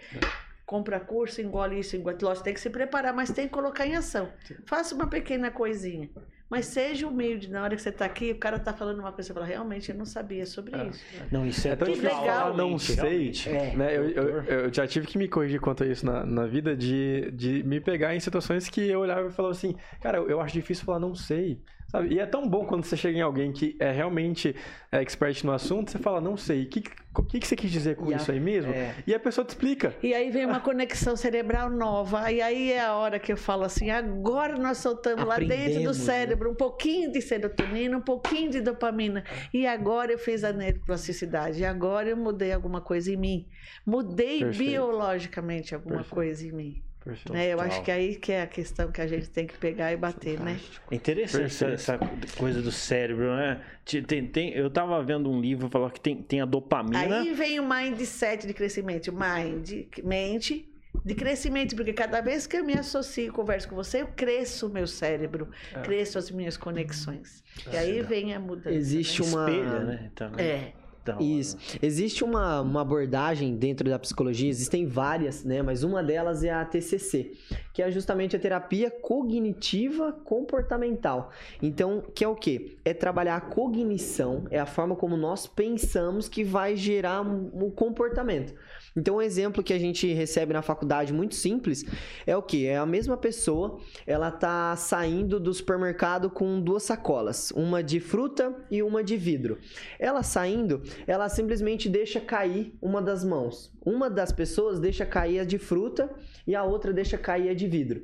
[0.65, 2.17] Compra curso, engole isso, engole.
[2.23, 4.31] Lógico, tem que se preparar, mas tem que colocar em ação.
[4.67, 6.09] Faça uma pequena coisinha.
[6.51, 7.51] Mas seja humilde.
[7.51, 9.91] Na hora que você está aqui, o cara está falando uma coisa, você fala, realmente,
[9.91, 10.87] eu não sabia sobre É.
[10.89, 11.05] isso.
[11.31, 12.25] Não, isso é, É tão difícil legal.
[12.25, 13.33] falar não sei.
[13.47, 13.77] É.
[13.77, 13.97] né?
[13.97, 17.31] Eu, eu, eu já tive que me corrigir quanto a isso na, na vida, de,
[17.33, 20.55] de me pegar em situações que eu olhava e falava assim, cara, eu, eu acho
[20.55, 21.61] difícil falar não sei,
[21.91, 22.15] sabe?
[22.15, 24.55] E é tão bom quando você chega em alguém que é realmente
[24.93, 27.97] é, expert no assunto, você fala não sei, o que, que, que você quis dizer
[27.97, 28.73] com E a- isso aí mesmo?
[28.73, 28.95] é.
[29.07, 29.95] E a pessoa te explica.
[30.03, 32.31] E aí vem uma conexão cerebral nova.
[32.31, 35.89] E aí é a hora que eu falo assim: agora nós soltamos lá dentro do
[35.89, 35.95] né?
[35.95, 39.25] cérebro um pouquinho de serotonina, um pouquinho de dopamina.
[39.53, 41.61] E agora eu fiz a neuroplasticidade.
[41.61, 43.47] E agora eu mudei alguma coisa em mim.
[43.85, 44.71] Mudei Perfeito.
[44.71, 46.15] biologicamente alguma Perfeito.
[46.15, 46.83] coisa em mim.
[47.03, 47.33] Perfeito.
[47.33, 47.47] Né?
[47.53, 49.97] Eu acho que aí que é a questão que a gente tem que pegar e
[49.97, 50.59] bater, né?
[50.91, 52.25] É interessante essa, Perfeito.
[52.27, 53.61] essa coisa do cérebro, né?
[54.07, 57.21] Tem, tem- eu tava vendo um livro falou que tem, tem a dopamina.
[57.21, 59.11] Aí vem o mindset de crescimento.
[59.13, 60.69] Mind, mente
[61.05, 64.67] de crescimento, porque cada vez que eu me associo e converso com você, eu cresço
[64.67, 65.81] o meu cérebro, É.
[65.81, 67.43] cresço as minhas conexões.
[67.73, 68.73] E aí vem a mudança.
[68.73, 69.29] Existe né?
[69.29, 70.11] uma- espelha, né?
[70.15, 70.45] Também.
[70.47, 70.73] É.
[71.15, 71.57] Então, Isso.
[71.83, 75.63] Existe uma, uma abordagem dentro da psicologia, existem várias, né?
[75.63, 77.33] Mas uma delas é a TCC,
[77.73, 81.31] que é justamente a terapia cognitiva comportamental.
[81.63, 82.77] Então, que é o quê?
[82.85, 87.71] É trabalhar a cognição, é a forma como nós pensamos que vai gerar um, um
[87.71, 88.55] comportamento.
[88.99, 91.85] Então, um exemplo que a gente recebe na faculdade muito simples
[92.27, 92.67] é o que?
[92.67, 98.53] É a mesma pessoa, ela tá saindo do supermercado com duas sacolas, uma de fruta
[98.69, 99.59] e uma de vidro.
[100.01, 103.73] Ela saindo, ela simplesmente deixa cair uma das mãos.
[103.87, 106.11] Uma das pessoas deixa cair a de fruta
[106.45, 108.03] e a outra deixa cair a de vidro.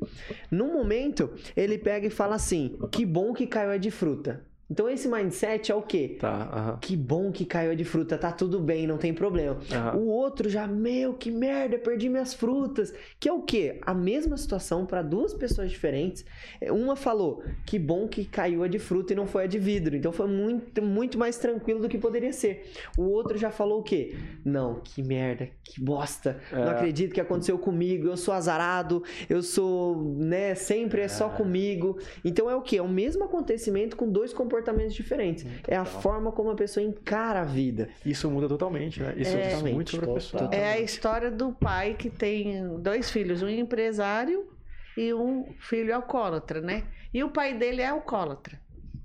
[0.49, 4.45] No momento, ele pega e fala assim: "Que bom que caiu a de fruta".
[4.71, 6.17] Então esse mindset é o quê?
[6.19, 6.79] Tá, aham.
[6.81, 9.59] Que bom que caiu a de fruta, tá tudo bem, não tem problema.
[9.71, 9.97] aham.
[9.97, 12.93] O outro já, meu, que merda, perdi minhas frutas.
[13.21, 13.79] Que é o quê?
[13.83, 16.25] A mesma situação para duas pessoas diferentes.
[16.61, 19.59] É, Uma falou, que bom que caiu a de fruta e não foi a de
[19.59, 19.95] vidro.
[19.97, 22.65] Então foi muito, muito mais tranquilo do que poderia ser.
[22.97, 24.17] O outro já falou o quê?
[24.45, 26.41] Não, que merda, que bosta.
[26.51, 26.71] Não É.
[26.71, 28.07] acredito que aconteceu comigo.
[28.09, 31.99] Eu sou azarado, eu sou, né, sempre é só comigo.
[32.25, 32.79] Então é o quê?
[32.79, 34.54] É o mesmo acontecimento com dois comportamentos
[34.95, 35.47] diferentes.
[35.67, 37.89] É a forma como a pessoa encara a vida.
[38.05, 39.15] Isso muda totalmente, né?
[39.17, 40.43] Isso diz Totalmente, muito sobre a pessoa.
[40.45, 40.59] total.
[40.59, 44.49] É a história do pai que tem dois filhos, um empresário
[44.97, 46.85] e um filho alcoólatra, né?
[47.13, 48.61] E o pai dele é alcoólatra.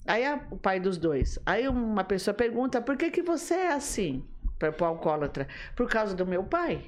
[0.06, 1.38] Aí a, o pai dos dois.
[1.45, 4.24] Aí uma pessoa pergunta: por que, que você é assim?
[4.58, 5.47] Para o alcoólatra.
[5.76, 6.82] Por causa do meu pai.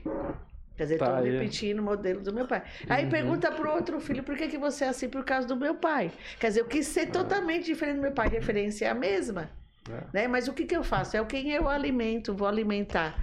[0.77, 1.29] Quer dizer, estou Tá, é.
[1.29, 2.63] repetindo o modelo do meu pai.
[2.89, 5.09] Aí pergunta pro outro filho, por que, que você é assim?
[5.09, 6.11] Por causa do meu pai.
[6.39, 8.27] Quer dizer, eu quis ser totalmente diferente do meu pai.
[8.27, 9.49] A referência é a mesma.
[9.89, 10.03] É.
[10.13, 10.27] Né?
[10.27, 11.17] Mas o que, que eu faço?
[11.17, 13.15] É o quem eu alimento, vou alimentar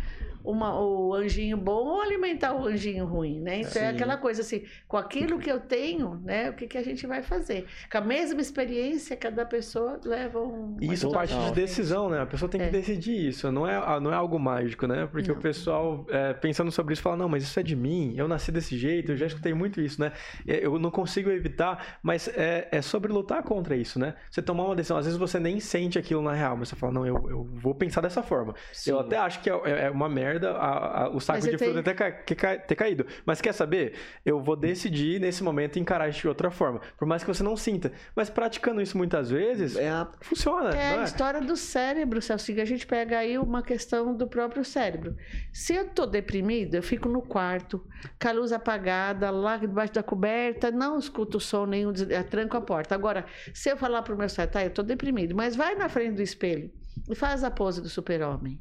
[0.44, 3.60] uma, o anjinho bom ou alimentar o anjinho ruim, né?
[3.60, 3.94] Então é Sim.
[3.96, 6.50] aquela coisa assim, com aquilo que eu tenho, né?
[6.50, 7.66] O que, que a gente vai fazer?
[7.90, 10.76] Com a mesma experiência, cada pessoa leva um.
[10.80, 12.20] Isso parte de decisão, né?
[12.22, 12.70] A pessoa tem que É.
[12.70, 13.50] decidir isso.
[13.50, 15.06] Não é, ah, não é algo mágico, né?
[15.10, 15.40] Porque o Não.
[15.42, 18.76] pessoal, é, pensando sobre isso, fala: não, mas isso é de mim, eu nasci desse
[18.76, 20.12] jeito, eu já escutei muito isso, né?
[20.46, 24.14] É, Eu não consigo evitar, mas é, é sobre lutar contra isso, né?
[24.30, 26.92] Você tomar uma decisão, às vezes você nem sente aquilo na real, mas você fala:
[26.92, 28.54] não, eu, eu vou pensar dessa forma.
[28.72, 28.90] Sim.
[28.90, 31.74] Eu até acho que é, é uma merda a- a- o saco Mas de fruta
[31.74, 33.06] tem- ter, ca- ter caído.
[33.24, 33.94] Mas quer saber?
[34.24, 36.80] Eu vou decidir nesse momento encarar isso de outra forma.
[36.98, 37.92] Por mais que você não sinta.
[38.14, 40.70] Mas praticando isso muitas vezes, É a funciona.
[40.70, 41.04] É não a é?
[41.04, 42.52] história do cérebro, Celso.
[42.52, 45.16] que A gente pega aí uma questão do próprio cérebro.
[45.52, 47.84] Se eu tô deprimida, eu fico no quarto,
[48.20, 52.60] com a luz apagada, lá debaixo da coberta, não escuto som nenhum, eh, tranco a
[52.60, 52.94] porta.
[52.94, 53.24] Agora,
[53.54, 56.22] se eu falar pro meu cérebro, tá, eu tô deprimido, mas vai na frente do
[56.22, 56.70] espelho
[57.08, 58.60] e faz a pose do super-homem.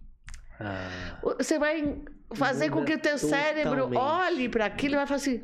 [0.60, 0.90] Ah,
[1.38, 2.02] Você vai
[2.34, 5.44] fazer com que o teu Muda cérebro olhe para aquilo e vai falar assim: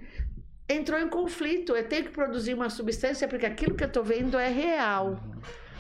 [0.70, 4.38] entrou em conflito, eu tenho que produzir uma substância porque aquilo que eu tô vendo
[4.38, 5.20] é real.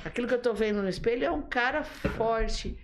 [0.05, 2.77] Aquilo que eu tô vendo no espelho é um cara forte,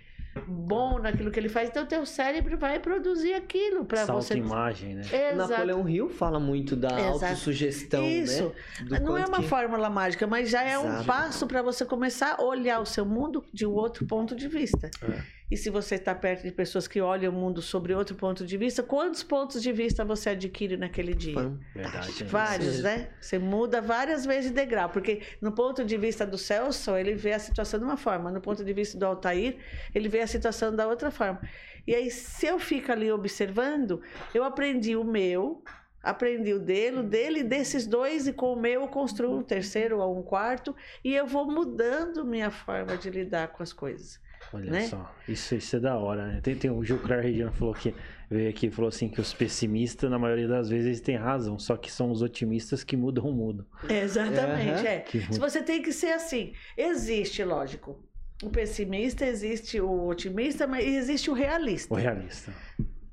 [0.46, 1.68] bom naquilo que ele faz.
[1.68, 4.34] Então, o teu cérebro vai produzir aquilo para você.
[4.38, 5.02] imagem, né?
[5.02, 5.50] Exato.
[5.50, 7.24] Napoleão Hill fala muito da Exato.
[7.26, 8.54] autossugestão, Isso.
[8.88, 8.98] né?
[8.98, 11.04] Do Não é uma que- fórmula mágica, mas já é um Exato.
[11.04, 14.90] passo para você começar a olhar o seu mundo de um outro ponto de vista.
[15.02, 15.39] É.
[15.50, 18.56] E se você está perto de pessoas que olham o mundo sobre outro ponto de
[18.56, 21.34] vista, quantos pontos de vista você adquire naquele dia?
[21.74, 22.24] Verdade.
[22.24, 23.10] Vários, né?
[23.20, 27.32] Você muda várias vezes de degrau, porque no ponto de vista do Celso, ele vê
[27.32, 29.56] a situação de uma forma, no ponto de vista do Altair,
[29.92, 31.40] ele vê a situação da outra forma.
[31.84, 34.00] E aí, se eu fico ali observando,
[34.32, 35.64] eu aprendi o meu,
[36.00, 39.98] aprendi o dele, o dele, desses dois, e com o meu eu construo um terceiro
[39.98, 44.20] ou um quarto, e eu vou mudando minha forma de lidar com as coisas.
[44.52, 44.80] Olha né?
[44.82, 46.40] só, isso, isso é da hora, né?
[46.42, 47.94] Tem, tem o Gil Clar Regiano falou que
[48.28, 51.76] veio aqui falou assim que os pessimistas, na maioria das vezes, eles têm razão, só
[51.76, 53.64] que são os otimistas que mudam o mundo.
[53.88, 54.86] Exatamente, Aham.
[54.86, 55.04] é.
[55.30, 58.02] Se você tem que ser assim, existe, lógico,
[58.42, 61.94] o pessimista, existe o otimista, mas existe o realista.
[61.94, 62.52] O realista.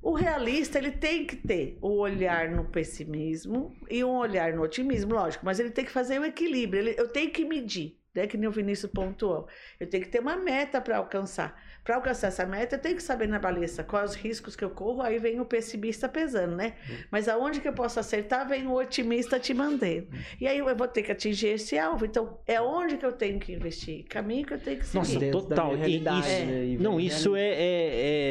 [0.01, 5.13] O realista, ele tem que ter o olhar no pessimismo e um olhar no otimismo,
[5.13, 6.79] lógico, mas ele tem que fazer o equilíbrio.
[6.81, 8.27] Ele- eu tenho que medir, né?
[8.27, 9.47] Que nem o Vinícius pontuou.
[9.79, 11.55] Eu tenho que ter uma meta para alcançar.
[11.83, 14.69] Para alcançar essa meta, eu tenho que saber na baliza quais os riscos que eu
[14.69, 16.73] corro, aí vem o pessimista pesando, né?
[17.09, 20.07] Mas aonde que eu posso acertar, vem o otimista te mantendo.
[20.41, 22.05] E aí eu vou ter que atingir esse alvo.
[22.05, 24.03] Então, é onde que eu tenho que investir?
[24.09, 24.97] Caminho que eu tenho que seguir.
[24.97, 25.77] Nossa, Dentro total.
[25.77, 26.65] E isso- né?
[26.65, 27.55] E Não, isso é, é,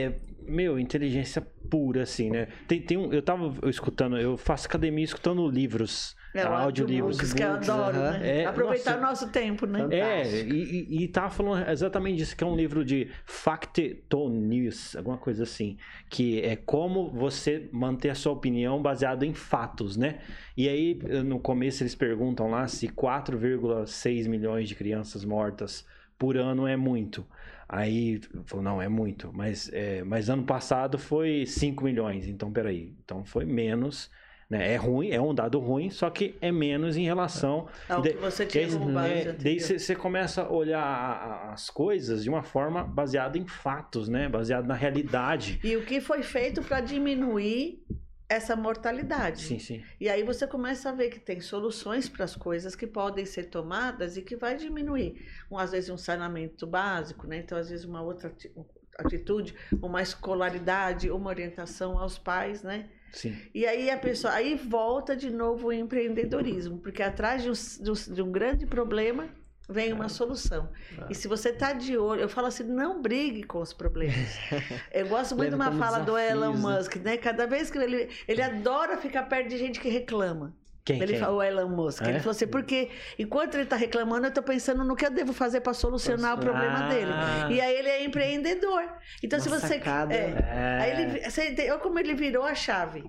[0.05, 0.13] é,
[0.47, 2.49] meu, inteligência pura, assim, né?
[2.69, 7.19] Tem, tem um, eu tava escutando, eu faço academia escutando livros, É, o audiolivros.
[7.19, 8.19] audiobooks que eu adoro, aham.
[8.19, 8.43] né?
[8.43, 8.99] É, Aproveitar nossa.
[8.99, 9.87] o nosso tempo, né?
[9.91, 10.55] É, Fantástico.
[10.55, 15.43] e, e, e tava falando exatamente disso, que é um livro de Factonius, alguma coisa
[15.43, 15.77] assim,
[16.09, 20.19] que é como você manter a sua opinião baseado em fatos, né?
[20.57, 25.87] E aí, no começo eles perguntam lá se 4,6 milhões de crianças mortas
[26.19, 27.27] por ano é muito.
[27.69, 32.95] Aí, falou, não, é muito, mas, é, mas ano passado foi 5 milhões, então peraí,
[33.05, 34.11] então foi menos...
[34.49, 34.75] Né?
[34.75, 38.19] É ruim, é um dado ruim, só que é menos em relação Ao de- que
[38.19, 39.37] você tinha base é, anterior.
[39.43, 44.09] daí você começa a olhar a- a- as coisas de uma forma baseada em fatos,
[44.09, 44.29] né?
[44.29, 45.59] Baseada na realidade.
[45.65, 47.85] E o que foi feito para diminuir
[48.29, 49.43] essa mortalidade.
[49.43, 49.83] Sim, sim.
[50.01, 53.45] E aí você começa a ver que tem soluções para as coisas que podem ser
[53.51, 55.25] tomadas e que vai diminuir.
[55.51, 57.39] Um, às vezes um saneamento básico, né?
[57.39, 58.53] Então, às vezes uma outra ati-
[58.99, 62.89] atitude, uma escolaridade, uma orientação aos pais, né?
[63.17, 63.35] Sim.
[63.55, 67.91] E aí a pessoa aí volta de novo o empreendedorismo, porque atrás de um, de
[67.91, 69.29] um- de grande problema
[69.69, 70.69] vem uma solução.
[71.11, 74.15] E se você está de olho, eu falo assim, não brigue com os problemas.
[74.93, 76.77] Eu gosto muito de uma fala do Elon desafios, né?
[76.77, 77.17] Musk, né?
[77.17, 80.55] Cada vez que ele ele adora ficar perto de gente que reclama.
[80.87, 81.21] Quem, Ele quem?
[81.21, 82.01] falou, o Elon Musk.
[82.03, 82.11] É?
[82.11, 85.33] Ele falou assim, porque enquanto ele está reclamando, eu estou pensando no que eu devo
[85.33, 86.89] fazer para solucionar o problema Ah.
[86.89, 87.55] dele.
[87.57, 88.85] E aí ele é empreendedor.
[89.21, 89.67] Então, se Uma você.
[89.75, 90.15] sacada.
[90.15, 90.79] É, É.
[90.81, 93.03] Aí ele, você entendeu como ele virou a chave.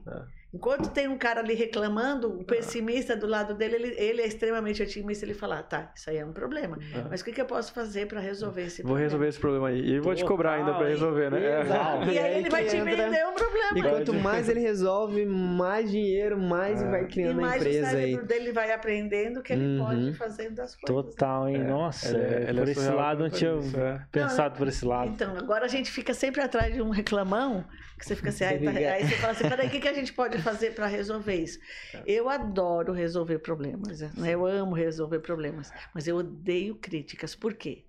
[0.53, 4.81] Enquanto tem um cara ali reclamando, o pessimista do lado dele, ele, ele é extremamente
[4.81, 5.25] otimista.
[5.25, 6.79] Ele fala: ah, tá, isso aí é um problema.
[6.95, 7.07] Ah.
[7.09, 8.97] Mas o que, que eu posso fazer para resolver esse vou problema?
[8.97, 9.95] Vou resolver esse problema aí.
[9.95, 11.61] E vou te cobrar ainda para resolver, né?
[11.61, 12.07] Exato.
[12.17, 13.77] E aí ele vai te vender um problema.
[13.77, 16.89] E quanto mais ele resolve, mais dinheiro, mais é.
[16.89, 17.73] vai criando a empresa aí.
[17.73, 18.27] E mais o cérebro aí.
[18.27, 19.85] dele vai aprendendo que ele uhum.
[19.85, 21.11] pode fazer das coisas.
[21.11, 21.57] Total, hein?
[21.57, 21.63] É.
[21.63, 24.01] Nossa, é, por esse lado não tinha isso, é.
[24.11, 25.09] pensado não, por esse lado.
[25.09, 27.65] Então, agora a gente fica sempre atrás de um reclamão,
[27.97, 29.93] que você fica assim, aí, tá, aí você fala assim, peraí, o que, que a
[29.93, 31.27] gente pode fazer para resolver?
[31.37, 31.59] resolver
[31.93, 32.03] é.
[32.05, 34.11] Eu adoro resolver problemas, né?
[34.33, 37.35] eu amo resolver problemas, mas eu odeio críticas.
[37.35, 37.86] Por quê?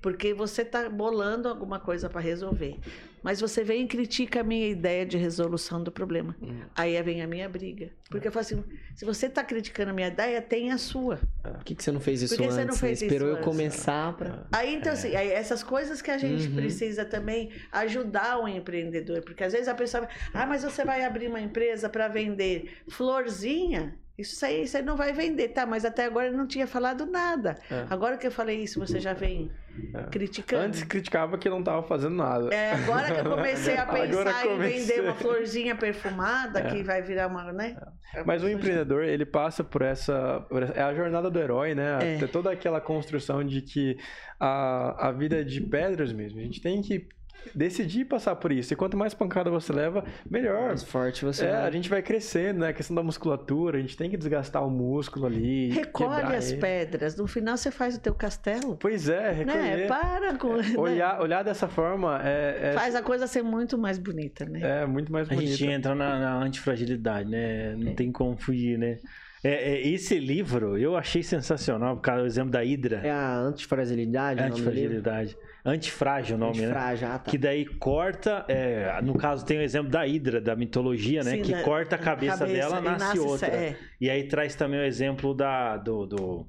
[0.00, 2.78] Porque você está bolando alguma coisa para resolver.
[3.26, 6.36] Mas você vem e critica a minha ideia de resolução do problema.
[6.40, 6.60] Hum.
[6.76, 7.90] Aí vem a minha briga.
[8.08, 11.18] Porque eu falo assim: se você está criticando a minha ideia, tem a sua.
[11.42, 12.56] Por que, que você não fez isso Porque antes?
[12.56, 14.46] Você não fez Esperou eu começar para.
[14.52, 14.94] Aí, então, é.
[14.94, 16.54] assim, aí essas coisas que a gente uhum.
[16.54, 19.22] precisa também ajudar o empreendedor.
[19.22, 20.06] Porque às vezes a pessoa.
[20.32, 23.98] Ah, mas você vai abrir uma empresa para vender florzinha?
[24.18, 25.66] Isso aí você não vai vender, tá?
[25.66, 27.56] Mas até agora eu não tinha falado nada.
[27.70, 27.84] É.
[27.90, 29.50] Agora que eu falei isso, você já vem
[29.94, 30.04] é.
[30.04, 30.64] criticando.
[30.64, 32.54] Antes criticava que não estava fazendo nada.
[32.54, 34.54] É, agora que eu comecei a pensar comecei.
[34.54, 36.70] em vender uma florzinha perfumada, é.
[36.70, 37.76] que vai virar uma, né?
[38.14, 38.24] É.
[38.24, 42.16] Mas o empreendedor, ele passa por essa, É a jornada do herói, né?
[42.16, 42.26] É.
[42.26, 43.98] Toda aquela construção de que
[44.40, 46.40] a, a vida é de pedras mesmo.
[46.40, 47.06] A gente tem que
[47.54, 48.72] decidir passar por isso.
[48.72, 50.68] E quanto mais pancada você leva, melhor.
[50.68, 51.54] Mais forte você é.
[51.54, 52.68] A gente vai crescendo, né?
[52.68, 55.70] A questão da musculatura, a gente tem que desgastar o músculo ali.
[55.70, 56.60] Recolhe as ele.
[56.60, 57.16] pedras.
[57.16, 58.76] No final você faz o teu castelo.
[58.76, 59.76] Pois é, recolher.
[59.76, 59.86] Né?
[59.86, 60.56] Para com.
[60.56, 64.82] É, olhar, olhar dessa forma é, é, Faz a coisa ser muito mais bonita, né?
[64.82, 65.44] É, muito mais bonita.
[65.44, 67.74] A gente entra na, na antifragilidade, né?
[67.76, 67.94] Não é.
[67.94, 68.98] tem como fugir, né?
[69.46, 73.00] É, é, esse livro eu achei sensacional, por causa do exemplo da Hidra.
[73.04, 74.42] É a antifragilidade?
[74.42, 75.36] Antifragilidade.
[75.66, 76.64] Antifrágil o nome, né?
[76.66, 77.14] Antifrágil, né?
[77.14, 77.30] Ah, tá.
[77.30, 81.32] Que daí corta, é, no caso tem o exemplo da Hidra, da mitologia, né?
[81.32, 83.48] Sim, que da, corta a cabeça, cabeça dela, nasce, nasce outra.
[83.48, 83.76] É.
[84.00, 86.46] E aí traz também o exemplo da, do, do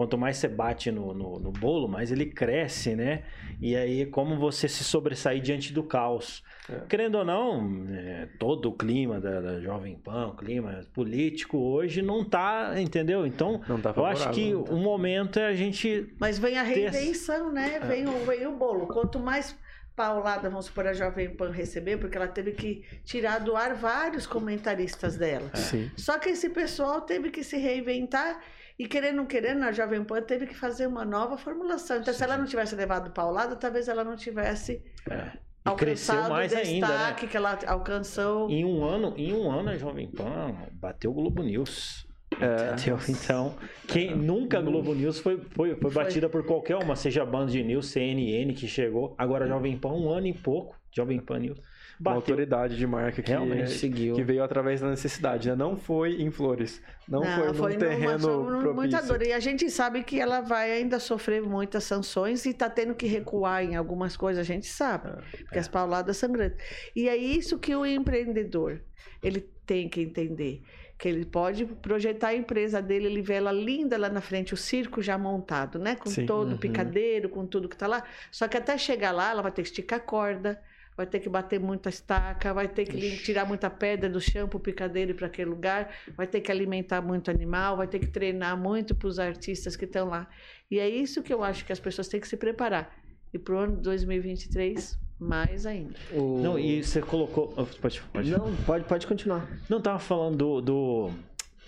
[0.00, 3.22] quanto mais você bate no, no, no, bolo, mais ele cresce, né?
[3.60, 6.42] E aí, como você se sobressair diante do caos.
[6.70, 6.86] É.
[6.88, 12.00] Querendo ou não, é, todo o clima da, da, Jovem Pan, o clima político hoje
[12.00, 13.26] não tá, entendeu?
[13.26, 14.72] Então, tá eu acho que tá.
[14.72, 16.10] o momento é a gente.
[16.18, 17.52] Mas vem a reinvenção, ter...
[17.52, 17.74] né?
[17.74, 17.80] É.
[17.80, 18.86] Vem, o, vem o bolo.
[18.86, 19.54] Quanto mais
[19.94, 24.26] paulada, vamos supor, a Jovem Pan receber, porque ela teve que tirar do ar vários
[24.26, 25.50] comentaristas dela.
[25.54, 25.90] Sim.
[25.94, 28.40] Só que esse pessoal teve que se reinventar
[28.80, 31.98] e querendo ou querendo, a Jovem Pan teve que fazer uma nova formulação.
[31.98, 32.18] Então, Sim.
[32.18, 35.32] se ela não tivesse levado paulada, talvez ela não tivesse é.
[35.70, 37.12] E cresceu mais ainda, né?
[37.12, 38.48] que ela alcançou.
[38.48, 42.06] Em um ano, em um ano a Jovem Pan bateu o Globo News.
[42.40, 42.72] É.
[42.72, 42.98] Entendeu?
[43.06, 43.54] Então,
[43.86, 47.62] quem nunca a Globo News foi, foi, foi batida por qualquer uma, seja Band de
[47.62, 49.14] News, CNN que chegou.
[49.18, 51.60] Agora a Jovem Pan, um ano e pouco, Jovem Pan News
[52.00, 54.14] uma autoridade de marca que, Realmente seguiu.
[54.14, 55.48] que veio através da necessidade.
[55.48, 55.54] Né?
[55.54, 56.82] Não foi em flores.
[57.06, 59.22] Não, não foi, foi num terreno muita dor.
[59.22, 63.06] E a gente sabe que ela vai ainda sofrer muitas sanções e está tendo que
[63.06, 65.08] recuar em algumas coisas, a gente sabe.
[65.08, 65.60] É, porque é.
[65.60, 66.58] as pauladas são grandes.
[66.96, 68.80] E é isso que o empreendedor
[69.22, 70.62] ele tem que entender
[71.00, 74.56] que ele pode projetar a empresa dele, ele vê ela linda lá na frente, o
[74.56, 75.96] circo já montado, né?
[75.96, 76.26] Com Sim.
[76.26, 76.58] todo o uhum.
[76.58, 78.04] picadeiro, com tudo que está lá.
[78.30, 80.60] Só que até chegar lá, ela vai ter que esticar a corda,
[80.96, 83.24] vai ter que bater muita estaca, vai ter que Ixi.
[83.24, 87.00] tirar muita pedra do chão para o picadeiro para aquele lugar, vai ter que alimentar
[87.00, 90.28] muito animal, vai ter que treinar muito para os artistas que estão lá.
[90.70, 92.94] E é isso que eu acho que as pessoas têm que se preparar.
[93.32, 95.94] E para o ano 2023, mais ainda.
[96.12, 96.40] O...
[96.42, 97.52] Não, e você colocou.
[97.56, 98.30] Oh, pode, pode.
[98.30, 99.48] Não, pode, pode continuar.
[99.68, 101.10] Não, tava falando do, do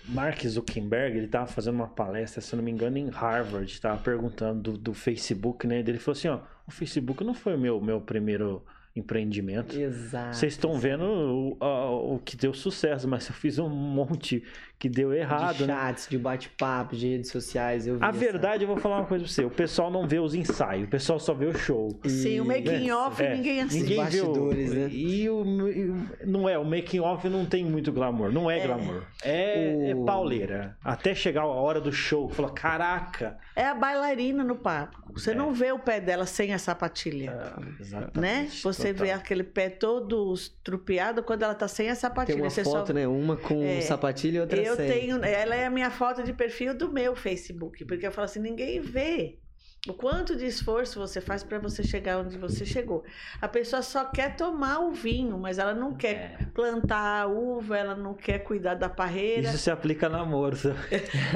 [0.05, 4.73] Mark Zuckerberg, ele tava fazendo uma palestra, se não me engano, em Harvard, tava perguntando
[4.73, 5.79] do, do Facebook, né?
[5.79, 8.63] Ele falou assim, ó, o Facebook não foi o meu, meu primeiro
[8.95, 9.79] empreendimento.
[9.79, 10.35] Exato.
[10.35, 14.43] Vocês estão vendo o, o, o, que deu sucesso, mas eu fiz um monte
[14.77, 15.57] que deu errado.
[15.57, 15.73] De né?
[15.73, 16.09] chats, né?
[16.11, 17.87] de bate-papo, de redes sociais.
[17.87, 18.17] Eu a essa...
[18.17, 20.89] verdade, eu vou falar uma coisa pra você: o pessoal não vê os ensaios, o
[20.89, 21.99] pessoal só vê o show.
[22.05, 22.95] Sim, o making né?
[22.95, 23.81] off é, ninguém assiste.
[23.81, 24.89] Ninguém vê o, né?
[24.89, 25.43] E o,
[26.25, 28.67] não é, o making off não tem muito glamour, não é, é.
[28.67, 29.03] glamour.
[29.23, 30.03] É, o...
[30.03, 30.77] é pauleira.
[30.83, 33.37] Até chegar a hora do show, fala: caraca.
[33.55, 35.13] É a bailarina no palco.
[35.13, 35.35] Você é.
[35.35, 37.31] não vê o pé dela sem a sapatilha.
[37.31, 38.19] É, exatamente.
[38.19, 38.49] Né?
[38.61, 39.05] Você Total.
[39.05, 42.35] vê aquele pé todo estrupiado quando ela tá sem a sapatilha.
[42.35, 42.93] Tem uma Você foto, só...
[42.93, 43.07] né?
[43.07, 44.85] Uma com é, sapatilha e outra eu sem.
[44.85, 45.23] Eu tenho...
[45.23, 47.85] Ela é a minha foto de perfil do meu Facebook.
[47.85, 49.37] Porque eu falo assim, ninguém vê.
[49.85, 53.03] O quanto de esforço você faz para você chegar onde você chegou.
[53.41, 56.45] A pessoa só quer tomar o vinho, mas ela não quer é.
[56.53, 59.49] plantar a uva, ela não quer cuidar da parreira.
[59.49, 60.53] Isso se aplica no amor.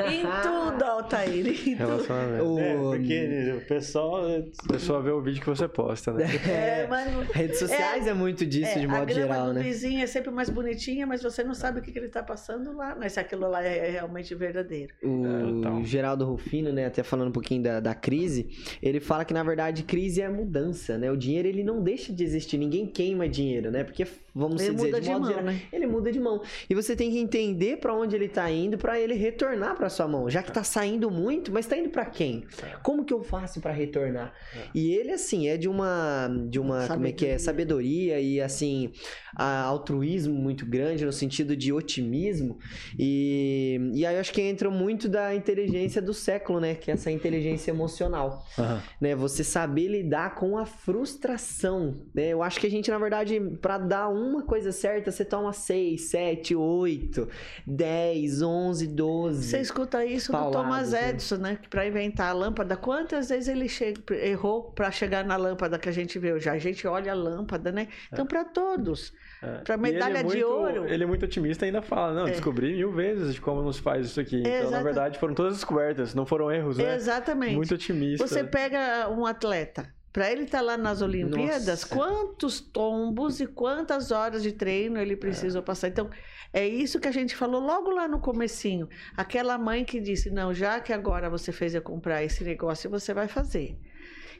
[0.09, 1.45] em tudo, Altair.
[1.45, 2.57] Em tudo.
[2.57, 4.21] É, porque o pessoal.
[4.25, 6.27] A pessoa vê o vídeo que você posta, né?
[6.47, 7.29] É, mas...
[7.31, 9.59] Redes sociais é, é muito disso, de modo geral, né?
[9.59, 12.23] O vizinho é sempre mais bonitinha, mas você não sabe o que, que ele está
[12.23, 13.09] passando lá, né?
[13.09, 14.93] Se aquilo lá é realmente verdadeiro.
[15.03, 19.33] O Geraldo Rufino, né, até falando um pouquinho da, da crise crise, ele fala que
[19.33, 21.11] na verdade crise é mudança, né?
[21.11, 23.83] O dinheiro ele não deixa de existir, ninguém queima dinheiro, né?
[23.83, 25.61] Porque vamos ele dizer, de, de modo mão, geral, né?
[25.71, 26.41] ele muda de mão.
[26.69, 30.07] E você tem que entender para onde ele tá indo para ele retornar para sua
[30.07, 32.45] mão, já que tá saindo muito, mas tá indo para quem?
[32.83, 34.33] Como que eu faço para retornar?
[34.55, 34.67] É.
[34.75, 36.95] E ele assim é de uma de uma sabedoria.
[36.95, 38.91] como é que é sabedoria e assim
[39.35, 42.57] altruísmo muito grande no sentido de otimismo
[42.97, 46.75] e e aí eu acho que entra muito da inteligência do século, né?
[46.75, 48.26] Que é essa inteligência emocional,
[48.57, 48.79] uhum.
[49.01, 49.15] né?
[49.15, 52.29] Você saber lidar com a frustração, né?
[52.29, 55.53] Eu acho que a gente na verdade para dar um uma coisa certa, você toma
[55.53, 57.27] 6, 7, 8,
[57.65, 59.43] 10, 11, 12.
[59.43, 60.93] Você escuta isso do Thomas?
[60.93, 61.57] Edison, né?
[61.61, 65.89] Que para inventar a lâmpada, quantas vezes ele chega, errou para chegar na lâmpada que
[65.89, 66.49] a gente vê hoje?
[66.49, 67.87] A gente olha a lâmpada, né?
[68.11, 68.27] Então, é.
[68.27, 69.13] para todos.
[69.41, 69.59] É.
[69.59, 70.87] Para medalha é muito, de ouro.
[70.87, 72.31] Ele é muito otimista e ainda fala: Não, é.
[72.31, 74.39] descobri mil vezes de como nos faz isso aqui.
[74.39, 76.95] então, na verdade, foram todas descobertas, não foram erros, né?
[76.95, 77.55] Exatamente.
[77.55, 78.16] Muito otimista.
[78.17, 81.87] Você pega um atleta para ele estar tá lá nas Olimpíadas, Nossa.
[81.87, 85.65] quantos tombos e quantas horas de treino ele precisou é.
[85.65, 85.89] passar.
[85.89, 86.09] Então,
[86.51, 88.89] é isso que a gente falou logo lá no comecinho.
[89.15, 93.13] Aquela mãe que disse: "Não, já que agora você fez eu comprar esse negócio, você
[93.13, 93.77] vai fazer".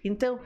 [0.03, 0.39] Então,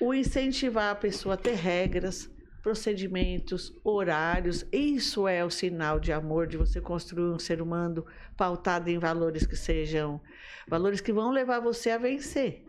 [0.00, 2.30] o incentivar a pessoa a ter regras,
[2.62, 8.04] procedimentos, horários, isso é o sinal de amor de você construir um ser humano
[8.36, 10.20] pautado em valores que sejam
[10.68, 12.62] valores que vão levar você a vencer,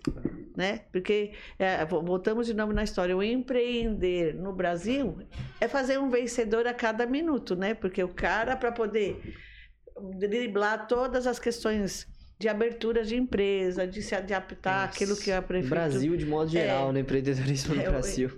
[0.56, 0.82] né?
[0.92, 5.18] Porque é, voltamos de novo na história, o empreender no Brasil
[5.60, 7.74] é fazer um vencedor a cada minuto, né?
[7.74, 9.36] Porque o cara para poder
[10.18, 12.08] driblar todas as questões
[12.40, 15.82] de abertura de empresa, de se adaptar àquilo que a prefeitura...
[15.82, 18.32] Brasil de modo geral, é, no empreendedorismo no é, Brasil.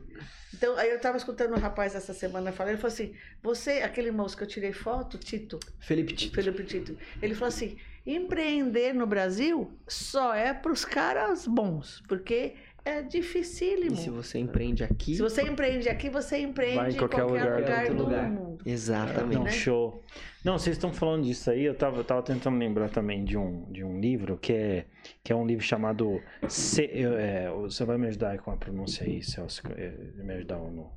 [0.62, 4.12] Então, aí eu estava escutando um rapaz essa semana falando, ele falou assim, você, aquele
[4.12, 5.60] moço que eu tirei foto, Tito.
[5.80, 6.36] Felipe Tito.
[6.36, 6.96] Felipe Tito.
[7.20, 12.54] Ele falou assim, empreender no Brasil só é para os caras bons, porque
[12.84, 13.94] é dificílimo.
[13.94, 15.16] E se você empreende aqui...
[15.16, 18.30] Se você empreende aqui, você empreende Vai em qualquer, qualquer lugar, lugar, do lugar.
[18.30, 18.64] mundo.
[18.66, 19.36] Exatamente.
[19.36, 20.04] Não, show.
[20.44, 23.72] Não, vocês estão falando disso aí, eu tava, eu tava tentando lembrar também de um,
[23.72, 24.86] de um livro que é,
[25.24, 26.22] que é um livro chamado...
[26.48, 29.92] Se, é, você vai me ajudar com a pronúncia aí, Celso, é,
[30.24, 30.92] me ajudar no...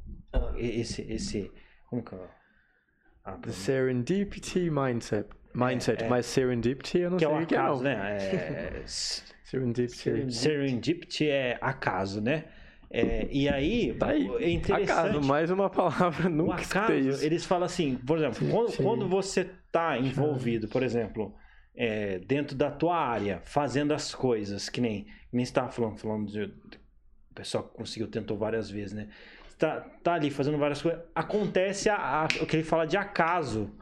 [0.56, 1.50] Esse, esse...
[1.90, 2.28] Como que é?
[3.24, 5.28] Ah, Serendipity Mindset.
[5.54, 7.80] Mindset, é, é, mas Serendipity eu não que sei é o que é, não.
[7.80, 8.18] né?
[8.18, 8.82] É,
[9.54, 10.34] serendipity.
[10.34, 12.44] serendipity é acaso, né?
[12.90, 14.90] É, e aí, tá aí, é interessante.
[14.90, 19.40] Acaso, mais uma palavra nunca o acaso, Eles falam assim, por exemplo, quando, quando você
[19.66, 21.34] está envolvido, por exemplo,
[21.74, 26.44] é, dentro da tua área, fazendo as coisas, que nem, nem estava falando, falando de,
[26.44, 29.08] o pessoal conseguiu, tentou várias vezes, né?
[29.58, 33.74] Tá, tá ali fazendo várias coisas, acontece a, a, o que ele fala de acaso.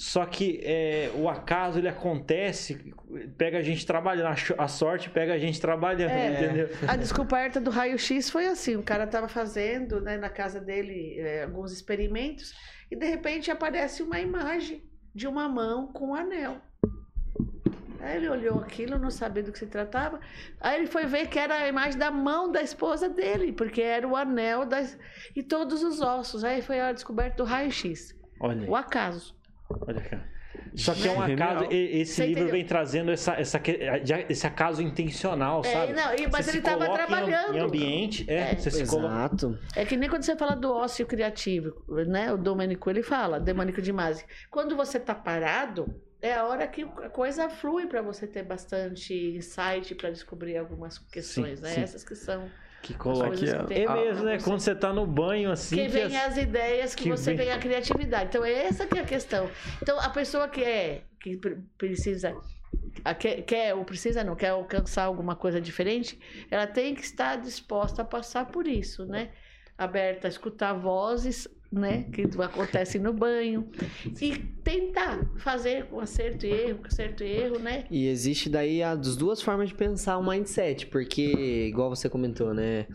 [0.00, 2.90] Só que é, o acaso ele acontece,
[3.36, 6.68] pega a gente trabalhando, a sorte pega a gente trabalhando, é, entendeu?
[6.88, 11.44] A descoberta do raio-x foi assim: o cara estava fazendo né, na casa dele é,
[11.44, 12.54] alguns experimentos
[12.90, 14.82] e de repente aparece uma imagem
[15.14, 16.56] de uma mão com um anel.
[18.00, 20.18] Aí ele olhou aquilo, não sabia do que se tratava.
[20.58, 24.08] Aí ele foi ver que era a imagem da mão da esposa dele, porque era
[24.08, 24.98] o anel das...
[25.36, 26.42] e todos os ossos.
[26.42, 28.18] Aí foi a descoberta do raio-x.
[28.66, 29.38] O acaso.
[29.86, 30.24] Olha cá.
[30.74, 32.52] Só que é um acaso, esse Você livro entendeu?
[32.52, 33.60] vem trazendo essa, essa,
[34.28, 35.92] esse acaso intencional, é, sabe?
[35.92, 37.56] Não, mas você ele estava trabalhando.
[37.56, 38.56] Em, ambiente, é, é.
[38.56, 39.58] Você se Exato.
[39.74, 42.32] É que nem quando você fala do ócio criativo, né?
[42.32, 44.24] O Domenico, ele fala, Domenico de Masi.
[44.50, 45.92] Quando você está parado,
[46.22, 50.98] é a hora que a coisa flui para você ter bastante insight para descobrir algumas
[50.98, 51.70] questões, sim, né?
[51.74, 51.82] Sim.
[51.82, 52.48] Essas que são
[52.82, 54.38] que coloca aqui, é, é mesmo, né?
[54.38, 54.44] Você...
[54.44, 55.76] Quando você tá no banho assim.
[55.76, 56.32] Que, que vem as...
[56.32, 57.46] as ideias, que, que você vem...
[57.46, 57.54] vem...
[57.54, 58.28] a criatividade.
[58.30, 59.50] Então, é essa que é a questão.
[59.82, 61.38] Então, a pessoa que é que
[61.76, 62.34] precisa
[63.18, 66.18] quer, quer ou precisa não quer alcançar alguma coisa diferente,
[66.50, 69.30] ela tem que estar disposta a passar por isso, né?
[69.76, 73.68] Aberta a escutar vozes né, que acontece no banho
[74.20, 77.84] e tentar fazer com acerto e erro, com acerto e erro, né?
[77.90, 82.86] E existe daí as duas formas de pensar o mindset, porque igual você comentou, né,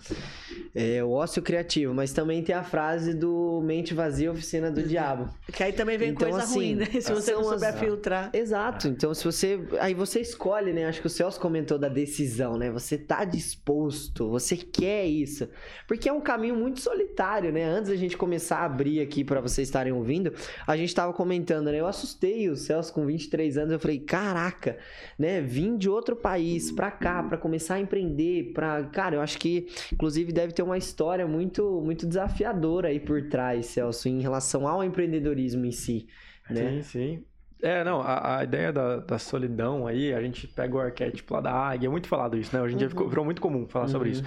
[0.74, 5.30] É o ócio criativo, mas também tem a frase do mente vazia, oficina do diabo.
[5.54, 6.86] Que aí também vem então, coisa assim, ruim, né?
[7.00, 7.80] Se você não souber as...
[7.80, 8.30] filtrar.
[8.34, 8.90] Exato.
[8.90, 9.60] Então, se você.
[9.80, 10.86] Aí você escolhe, né?
[10.86, 12.70] Acho que o Celso comentou da decisão, né?
[12.72, 15.48] Você tá disposto, você quer isso.
[15.88, 17.64] Porque é um caminho muito solitário, né?
[17.64, 20.34] Antes da gente começar abrir aqui para vocês estarem ouvindo,
[20.66, 21.80] a gente tava comentando, né?
[21.80, 23.74] Eu assustei o Celso com 23 anos.
[23.74, 24.78] Eu falei, caraca,
[25.18, 25.42] né?
[25.42, 28.84] Vim de outro país pra cá, para começar a empreender, pra.
[28.86, 33.68] Cara, eu acho que, inclusive, deve ter uma história muito, muito desafiadora aí por trás,
[33.68, 36.08] Celso, em relação ao empreendedorismo em si.
[36.50, 36.82] Né?
[36.82, 37.24] Sim, sim.
[37.62, 41.42] É, não, a, a ideia da, da, solidão aí, a gente pega o arquétipo lá
[41.42, 42.62] da águia, é muito falado isso, né?
[42.62, 43.10] Hoje em dia ficou, uhum.
[43.10, 43.92] virou muito comum falar uhum.
[43.92, 44.24] sobre isso.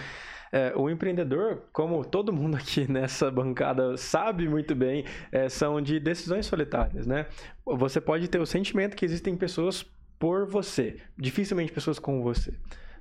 [0.51, 6.01] É, o empreendedor, como todo mundo aqui nessa bancada sabe muito bem, é, são de
[6.01, 7.27] decisões solitárias, né?
[7.65, 9.85] Você pode ter o sentimento que existem pessoas
[10.19, 12.53] por você, dificilmente pessoas com você.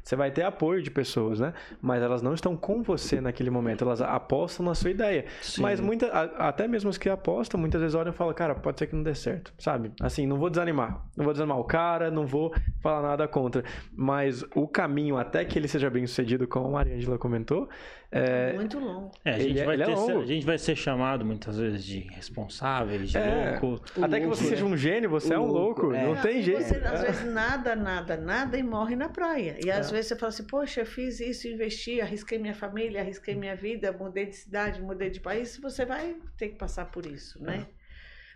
[0.08, 1.54] Você vai ter apoio de pessoas, né?
[1.82, 5.26] Mas elas não estão com você naquele momento, elas apostam na sua ideia.
[5.42, 5.62] Sim.
[5.62, 8.88] Mas muita, até mesmo os que apostam, muitas vezes olham e falam, cara, pode ser
[8.88, 9.92] que não dê certo, sabe?
[10.00, 11.06] Assim, não vou desanimar.
[11.18, 13.66] Não vou desanimar o cara, não vou falar nada contra.
[13.94, 17.68] Mas o caminho até que ele seja bem sucedido, como a Mariângela comentou,
[18.10, 19.12] é, muito longo.
[19.26, 22.00] É, a, gente é, vai é ter, a gente vai ser chamado muitas vezes de
[22.00, 23.84] responsável, de é, louco.
[24.02, 25.88] Até que você seja um gênio, você é um louco.
[25.88, 26.22] Não é.
[26.22, 26.64] tem jeito.
[26.64, 29.58] Você, às vezes, nada, nada, nada e morre na praia.
[29.64, 33.36] E às vezes você fala assim, poxa, eu fiz isso, investi, arrisquei minha família, arrisquei
[33.36, 35.58] minha vida, mudei de cidade, mudei de país.
[35.58, 37.68] Você vai ter que passar por isso, né?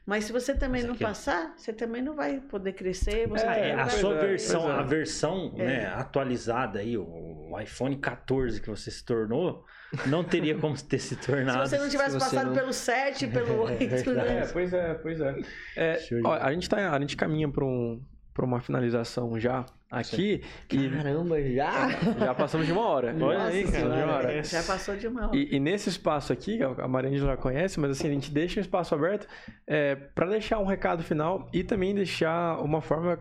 [0.06, 3.28] Mas se você também não passar, você também não vai poder crescer.
[3.28, 8.89] Você é, a sua versão, a versão né, atualizada aí, o iPhone 14 que você
[8.89, 9.64] se tornou,
[10.08, 11.68] não teria como ter se tornado.
[11.68, 12.54] se você não tivesse passado não...
[12.54, 14.39] pelo 7, pelo 8, né?
[14.39, 15.36] É, pois é, pois é.
[15.78, 18.02] é ó, a, gente tá, a gente caminha para um,
[18.39, 20.41] uma finalização já aqui.
[20.71, 20.89] E...
[20.89, 21.89] Caramba, já?
[22.17, 23.11] Já passamos de uma hora.
[23.11, 23.89] Nossa, Olha aí, cara.
[23.89, 24.43] De uma hora.
[24.43, 25.36] Já passou de uma hora.
[25.36, 28.61] E, e nesse espaço aqui, a Marinha já conhece, mas assim, a gente deixa um
[28.61, 29.27] espaço aberto
[29.67, 33.17] é, para deixar um recado final e também deixar uma forma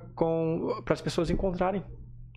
[0.84, 1.82] para as pessoas encontrarem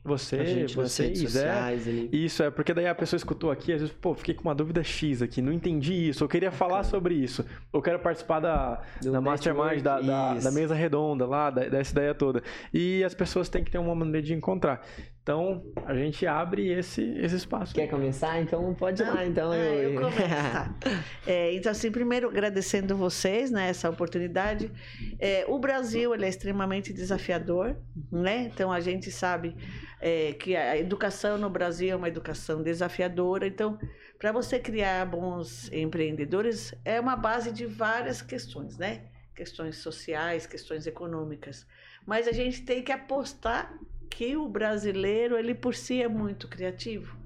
[0.04, 1.82] você, vocês, é.
[2.12, 4.84] Isso, é porque daí a pessoa escutou aqui, às vezes, pô, fiquei com uma dúvida
[4.84, 9.22] X aqui, não entendi isso, eu queria falar sobre isso, eu quero participar da, da
[9.22, 12.44] Mastermind, da, da, da, mesa redonda lá, da, dessa ideia toda.
[12.74, 14.86] E as pessoas têm que ter uma maneira de encontrar.
[15.24, 17.74] Então, a gente abre esse, esse espaço.
[17.74, 18.42] Quer começar?
[18.42, 19.26] Então, pode ir lá.
[19.26, 19.94] Então, eu...
[19.94, 20.18] eu começo.
[20.20, 20.76] Tá.
[21.26, 24.70] é, então, assim, primeiro, agradecendo vocês, né, essa oportunidade.
[25.18, 27.78] É, o Brasil, ele é extremamente desafiador,
[28.12, 28.52] né?
[28.54, 29.56] Então, a gente sabe
[30.02, 33.48] é, que a educação no Brasil é uma educação desafiadora.
[33.48, 33.80] Então,
[34.20, 39.06] para você criar bons empreendedores, é uma base de várias questões, né?
[39.34, 41.66] Questões sociais, questões econômicas.
[42.06, 43.74] Mas a gente tem que apostar
[44.10, 47.18] que o brasileiro, ele por si é muito criativo.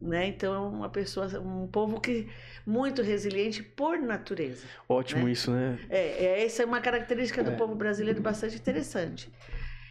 [0.00, 0.26] Né?
[0.26, 2.28] Então, é uma pessoa, um povo que
[2.66, 4.66] muito resiliente por natureza.
[4.88, 5.32] Ótimo né?
[5.32, 5.78] isso, né?
[5.88, 7.56] É, é, essa é uma característica do é.
[7.56, 9.32] povo brasileiro bastante interessante.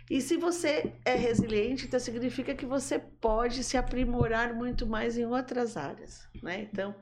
[0.10, 5.26] E se você é resiliente, então significa que você pode se aprimorar muito mais em
[5.26, 6.68] outras áreas, né?
[6.72, 6.94] Então,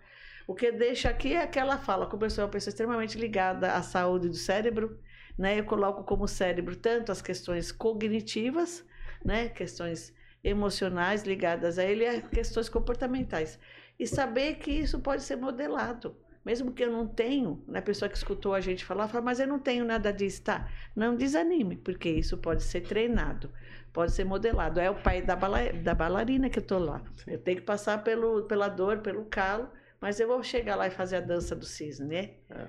[0.48, 3.82] o que deixa aqui é aquela fala, como eu sou uma pessoa extremamente ligada à
[3.82, 5.00] saúde do cérebro,
[5.38, 5.60] né?
[5.60, 8.86] Eu coloco como cérebro tanto as questões cognitivas,
[9.24, 9.50] né?
[9.50, 10.14] Questões
[10.44, 13.60] emocionais ligadas a ele e questões comportamentais.
[14.00, 18.10] E saber que isso pode ser modelado mesmo que eu não tenho, né, a pessoa
[18.10, 20.68] que escutou a gente falar, fala, mas eu não tenho nada disso, tá?
[20.96, 23.52] Não desanime, porque isso pode ser treinado,
[23.94, 24.80] pode ser modelado.
[24.80, 27.02] É o pai da, bala, da bailarina que eu tô lá.
[27.28, 29.70] Eu tenho que passar pelo, pela dor, pelo calo,
[30.00, 32.30] mas eu vou chegar lá e fazer a dança do cisne, né?
[32.50, 32.68] É.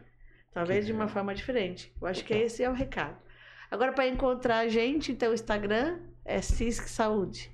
[0.52, 1.90] Talvez que de uma forma diferente.
[1.98, 3.16] Eu acho que esse é o recado.
[3.70, 7.51] Agora, para encontrar a gente, então o Instagram é Cisc Saúde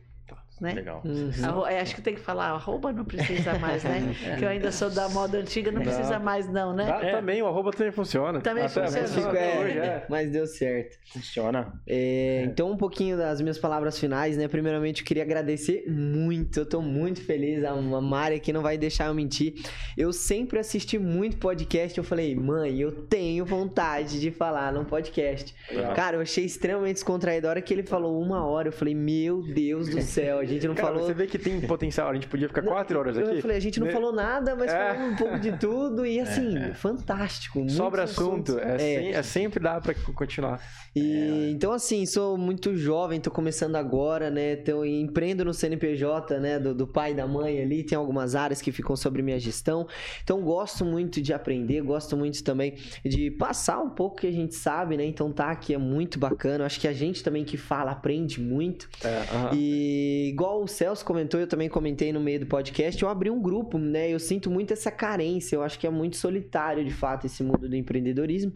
[0.61, 0.73] né?
[0.73, 1.03] Legal.
[1.05, 1.67] Uhum.
[1.67, 4.15] É, acho que tem que falar, arroba não precisa mais, né?
[4.25, 4.37] é.
[4.37, 5.87] Que eu ainda sou da moda antiga, não, não.
[5.87, 6.99] precisa mais não, né?
[7.03, 7.13] é.
[7.13, 8.41] Também, o arroba também funciona.
[8.41, 9.39] Também Até funciona.
[9.39, 10.07] É, hoje, é.
[10.09, 10.97] Mas deu certo.
[11.13, 11.73] Funciona.
[11.87, 14.49] É, então, um pouquinho das minhas palavras finais, né?
[14.49, 19.07] Primeiramente, eu queria agradecer muito, eu tô muito feliz, a Mari aqui não vai deixar
[19.07, 19.55] eu mentir.
[19.97, 25.55] Eu sempre assisti muito podcast, eu falei, mãe, eu tenho vontade de falar num podcast.
[25.95, 27.47] Cara, eu achei extremamente descontraído.
[27.47, 30.75] A hora que ele falou uma hora, eu falei, meu Deus do céu, gente não
[30.75, 31.07] Cara, falou.
[31.07, 33.37] Você vê que tem potencial, a gente podia ficar quatro horas aqui.
[33.37, 33.93] Eu falei, a gente não né?
[33.93, 34.95] falou nada, mas é.
[34.95, 36.75] falou um pouco de tudo e assim, é.
[36.75, 37.69] fantástico.
[37.69, 39.11] Sobra assunto, é, é.
[39.11, 40.61] é, sempre dá para continuar.
[40.95, 41.51] E, é.
[41.51, 44.53] Então, assim, sou muito jovem, tô começando agora, né?
[44.53, 46.59] Então, empreendo no CNPJ, né?
[46.59, 49.87] Do, do pai e da mãe ali, tem algumas áreas que ficam sobre minha gestão.
[50.23, 52.75] Então, gosto muito de aprender, gosto muito também
[53.05, 55.05] de passar um pouco que a gente sabe, né?
[55.05, 56.65] Então, tá aqui é muito bacana.
[56.65, 58.89] Acho que a gente também que fala aprende muito.
[59.05, 59.51] É, uh -huh.
[59.55, 63.43] E igual o Celso comentou, eu também comentei no meio do podcast, eu abri um
[63.43, 64.09] grupo, né?
[64.09, 67.69] Eu sinto muito essa carência, eu acho que é muito solitário, de fato, esse mundo
[67.69, 68.53] do empreendedorismo.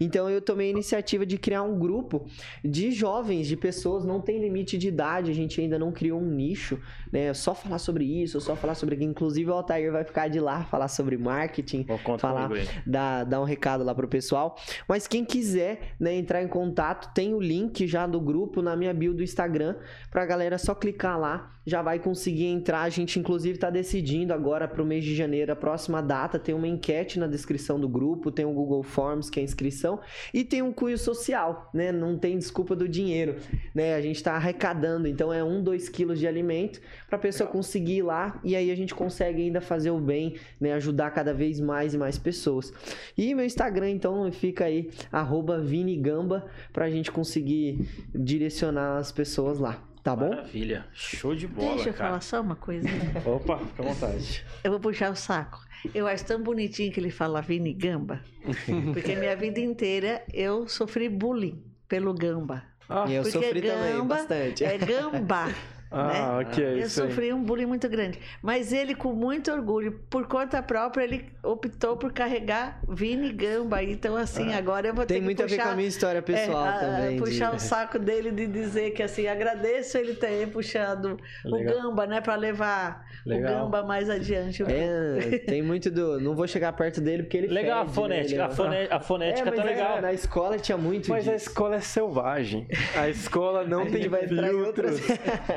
[0.00, 2.26] Então eu tomei a iniciativa de criar um grupo
[2.64, 6.26] de jovens, de pessoas, não tem limite de idade, a gente ainda não criou um
[6.26, 6.80] nicho,
[7.12, 7.32] né?
[7.32, 8.96] Só falar sobre isso, só falar sobre.
[9.04, 11.86] Inclusive o Altair vai ficar de lá falar sobre marketing,
[12.18, 12.50] falar,
[12.84, 14.56] dar, dar um recado lá pro pessoal.
[14.88, 18.92] Mas quem quiser né, entrar em contato, tem o link já do grupo na minha
[18.92, 19.76] bio do Instagram,
[20.10, 22.82] pra galera só clicar lá, já vai conseguir entrar.
[22.82, 26.66] A gente, inclusive, tá decidindo agora pro mês de janeiro, a próxima data, tem uma
[26.66, 30.00] enquete na descrição do grupo, tem o Google Forms, que é a inscrição,
[30.32, 31.92] e tem um cunho social, né?
[31.92, 33.36] Não tem desculpa do dinheiro,
[33.74, 33.94] né?
[33.94, 37.58] A gente tá arrecadando, então é um, dois quilos de alimento pra pessoa Legal.
[37.58, 40.72] conseguir ir lá, e aí a gente consegue ainda fazer o bem, né?
[40.72, 42.72] Ajudar cada vez mais e mais pessoas.
[43.16, 49.89] E meu Instagram, então, fica aí, arroba Vinigamba, pra gente conseguir direcionar as pessoas lá.
[50.02, 50.30] Tá bom?
[50.30, 50.86] Maravilha.
[50.92, 51.74] Show de bola.
[51.74, 52.08] Deixa eu cara.
[52.10, 52.88] falar só uma coisa.
[53.26, 54.44] Opa, fica à vontade.
[54.64, 55.60] Eu vou puxar o saco.
[55.94, 58.20] Eu acho tão bonitinho que ele fala Vini Gamba.
[58.92, 62.62] porque minha vida inteira eu sofri bullying pelo gamba.
[62.88, 64.64] Ah, e eu porque sofri gamba também, bastante.
[64.64, 65.48] É gamba.
[65.90, 66.46] Ah, né?
[66.46, 66.82] ok.
[66.82, 68.18] Eu sofri um bullying muito grande.
[68.40, 73.82] Mas ele, com muito orgulho, por conta própria, ele optou por carregar Vini Gamba.
[73.82, 75.20] Então, assim, ah, agora eu vou ter que puxar...
[75.20, 77.18] Tem muito a ver com a minha história pessoal é, também.
[77.18, 77.56] Puxar de...
[77.56, 81.78] o saco dele de dizer que, assim, agradeço ele ter puxado Legal.
[81.78, 82.20] o Gamba, né?
[82.20, 83.50] Pra levar Legal.
[83.50, 84.62] o Gamba mais adiante.
[84.62, 86.20] É, tem muito do...
[86.20, 88.38] Não vou chegar perto dele porque ele Legal fede, a fonética.
[88.38, 88.44] Né?
[88.44, 88.76] A, fone...
[88.90, 89.98] a fonética é, tá legal.
[89.98, 91.32] É, na escola tinha muito Mas disso.
[91.32, 92.68] a escola é selvagem.
[92.96, 95.00] A escola não a tem vai filtros.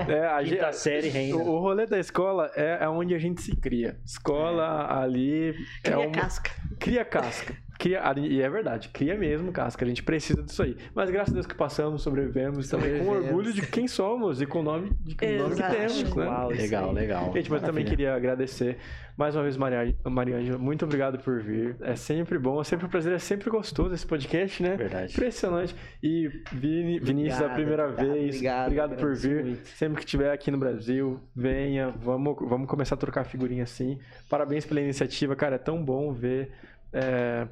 [0.08, 0.74] é, a gente...
[0.74, 1.38] série reina.
[1.38, 3.98] O, o rolê da escola é, é onde a gente se cria.
[4.06, 5.04] Escola é.
[5.04, 5.56] ali.
[5.84, 6.12] Cria é uma...
[6.12, 6.52] casca.
[6.80, 7.63] Cria casca.
[7.84, 9.84] Cria, e é verdade, cria mesmo casca.
[9.84, 10.78] A gente precisa disso aí.
[10.96, 14.62] Mas graças a Deus que passamos, sobrevivemos, também com orgulho de quem somos e com
[14.62, 16.16] o nome, de, com nome que temos.
[16.16, 16.26] Né?
[16.26, 17.34] Uau, legal, legal.
[17.34, 18.78] Gente, mas também queria agradecer
[19.18, 20.58] mais uma vez, Mariângela.
[20.58, 21.76] Muito obrigado por vir.
[21.82, 24.78] É sempre bom, é sempre um prazer, é sempre gostoso esse podcast, né?
[24.78, 25.12] Verdade.
[25.12, 25.76] Impressionante.
[26.02, 28.36] E Vini, Vinícius, obrigado, a primeira obrigado, vez.
[28.36, 29.44] Obrigado, obrigado por vir.
[29.44, 29.68] Muito.
[29.68, 31.90] Sempre que estiver aqui no Brasil, venha.
[31.90, 34.00] Vamos, vamos começar a trocar figurinha assim.
[34.30, 35.56] Parabéns pela iniciativa, cara.
[35.56, 36.52] É tão bom ver.
[36.94, 37.48] É,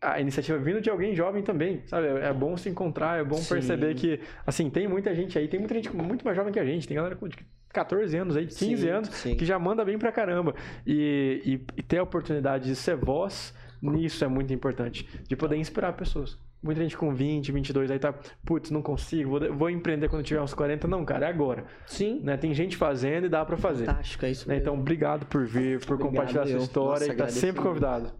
[0.00, 2.06] a iniciativa vindo de alguém jovem também, sabe?
[2.06, 3.54] É bom se encontrar, é bom Sim.
[3.54, 6.64] perceber que, assim, tem muita gente aí, tem muita gente muito mais jovem que a
[6.64, 7.28] gente, tem galera com
[7.72, 9.36] 14 anos aí, 15 sim, anos, sim.
[9.36, 10.54] que já manda bem pra caramba.
[10.86, 15.56] E, e, e, ter a oportunidade de ser voz nisso é muito importante, de poder
[15.56, 16.38] inspirar pessoas.
[16.62, 18.12] Muita gente com 20, 22 aí tá,
[18.44, 20.88] putz, não consigo, vou, vou empreender quando tiver uns 40.
[20.88, 21.64] Não, cara, é agora.
[21.86, 22.20] Sim.
[22.22, 22.36] Né?
[22.36, 23.86] Tem gente fazendo e dá para fazer.
[23.86, 24.56] Fantástico, é isso né?
[24.56, 26.58] Então, obrigado por vir, por obrigado, compartilhar eu.
[26.58, 28.12] sua história Nossa, e tá sempre convidado.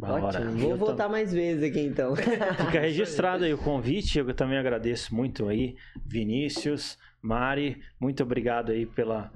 [0.00, 0.50] Ótimo.
[0.58, 2.14] Vou voltar mais vezes aqui então.
[2.66, 4.18] Fica registrado aí o convite.
[4.18, 7.80] Eu também agradeço muito aí, Vinícius, Mari.
[8.00, 9.32] Muito obrigado aí pela,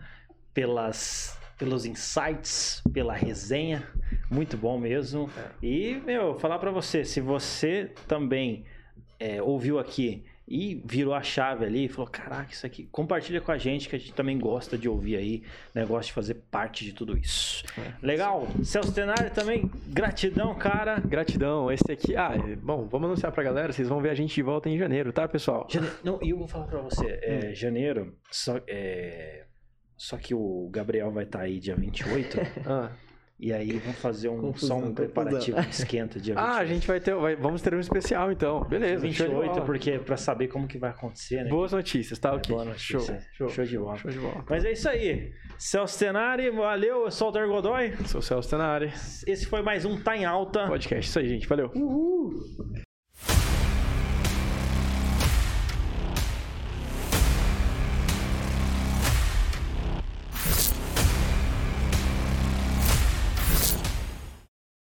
[0.53, 3.87] pelas, pelos insights, pela resenha.
[4.31, 5.31] Muito bom mesmo.
[5.37, 5.67] É.
[5.67, 8.65] E, meu, falar para você, se você também
[9.19, 13.53] é, ouviu aqui e virou a chave ali e falou: Caraca, isso aqui, compartilha com
[13.53, 15.43] a gente que a gente também gosta de ouvir aí,
[15.75, 15.85] né?
[15.85, 17.65] Gosta de fazer parte de tudo isso.
[17.79, 17.93] É.
[18.05, 18.49] Legal.
[18.63, 21.01] Celso Tenari também, gratidão, cara.
[21.01, 21.71] Gratidão.
[21.71, 24.69] Esse aqui, ah, bom, vamos anunciar pra galera, vocês vão ver a gente de volta
[24.69, 25.67] em janeiro, tá, pessoal?
[25.69, 27.55] Janeiro, não, e eu vou falar pra você, é, hum.
[27.55, 29.45] janeiro, só, é,
[29.97, 32.39] só que o Gabriel vai estar tá aí dia 28.
[32.67, 32.91] ah.
[33.41, 36.39] E aí vamos fazer um, confusão, só um preparativo de esquenta dia 28.
[36.39, 38.65] Ah, a gente vai ter, vai, vamos ter um especial então.
[38.65, 39.03] Beleza.
[39.03, 41.51] 28, porque para saber como que vai acontecer, né?
[41.51, 42.35] Boas notícias, tá?
[42.35, 42.99] É, Boa notícia.
[42.99, 43.97] Show, show, show, de bola.
[43.97, 44.45] Show de bola.
[44.49, 45.33] Mas é isso aí.
[45.57, 47.05] Celso Tenari, valeu.
[47.05, 47.93] Eu sou o Alter Godoy.
[48.07, 48.93] Sou o Celso Tenari.
[49.27, 50.67] Esse foi mais um Tá em Alta.
[50.67, 51.09] Podcast.
[51.09, 51.47] Isso aí, gente.
[51.47, 51.71] Valeu.
[51.75, 52.33] Uhul.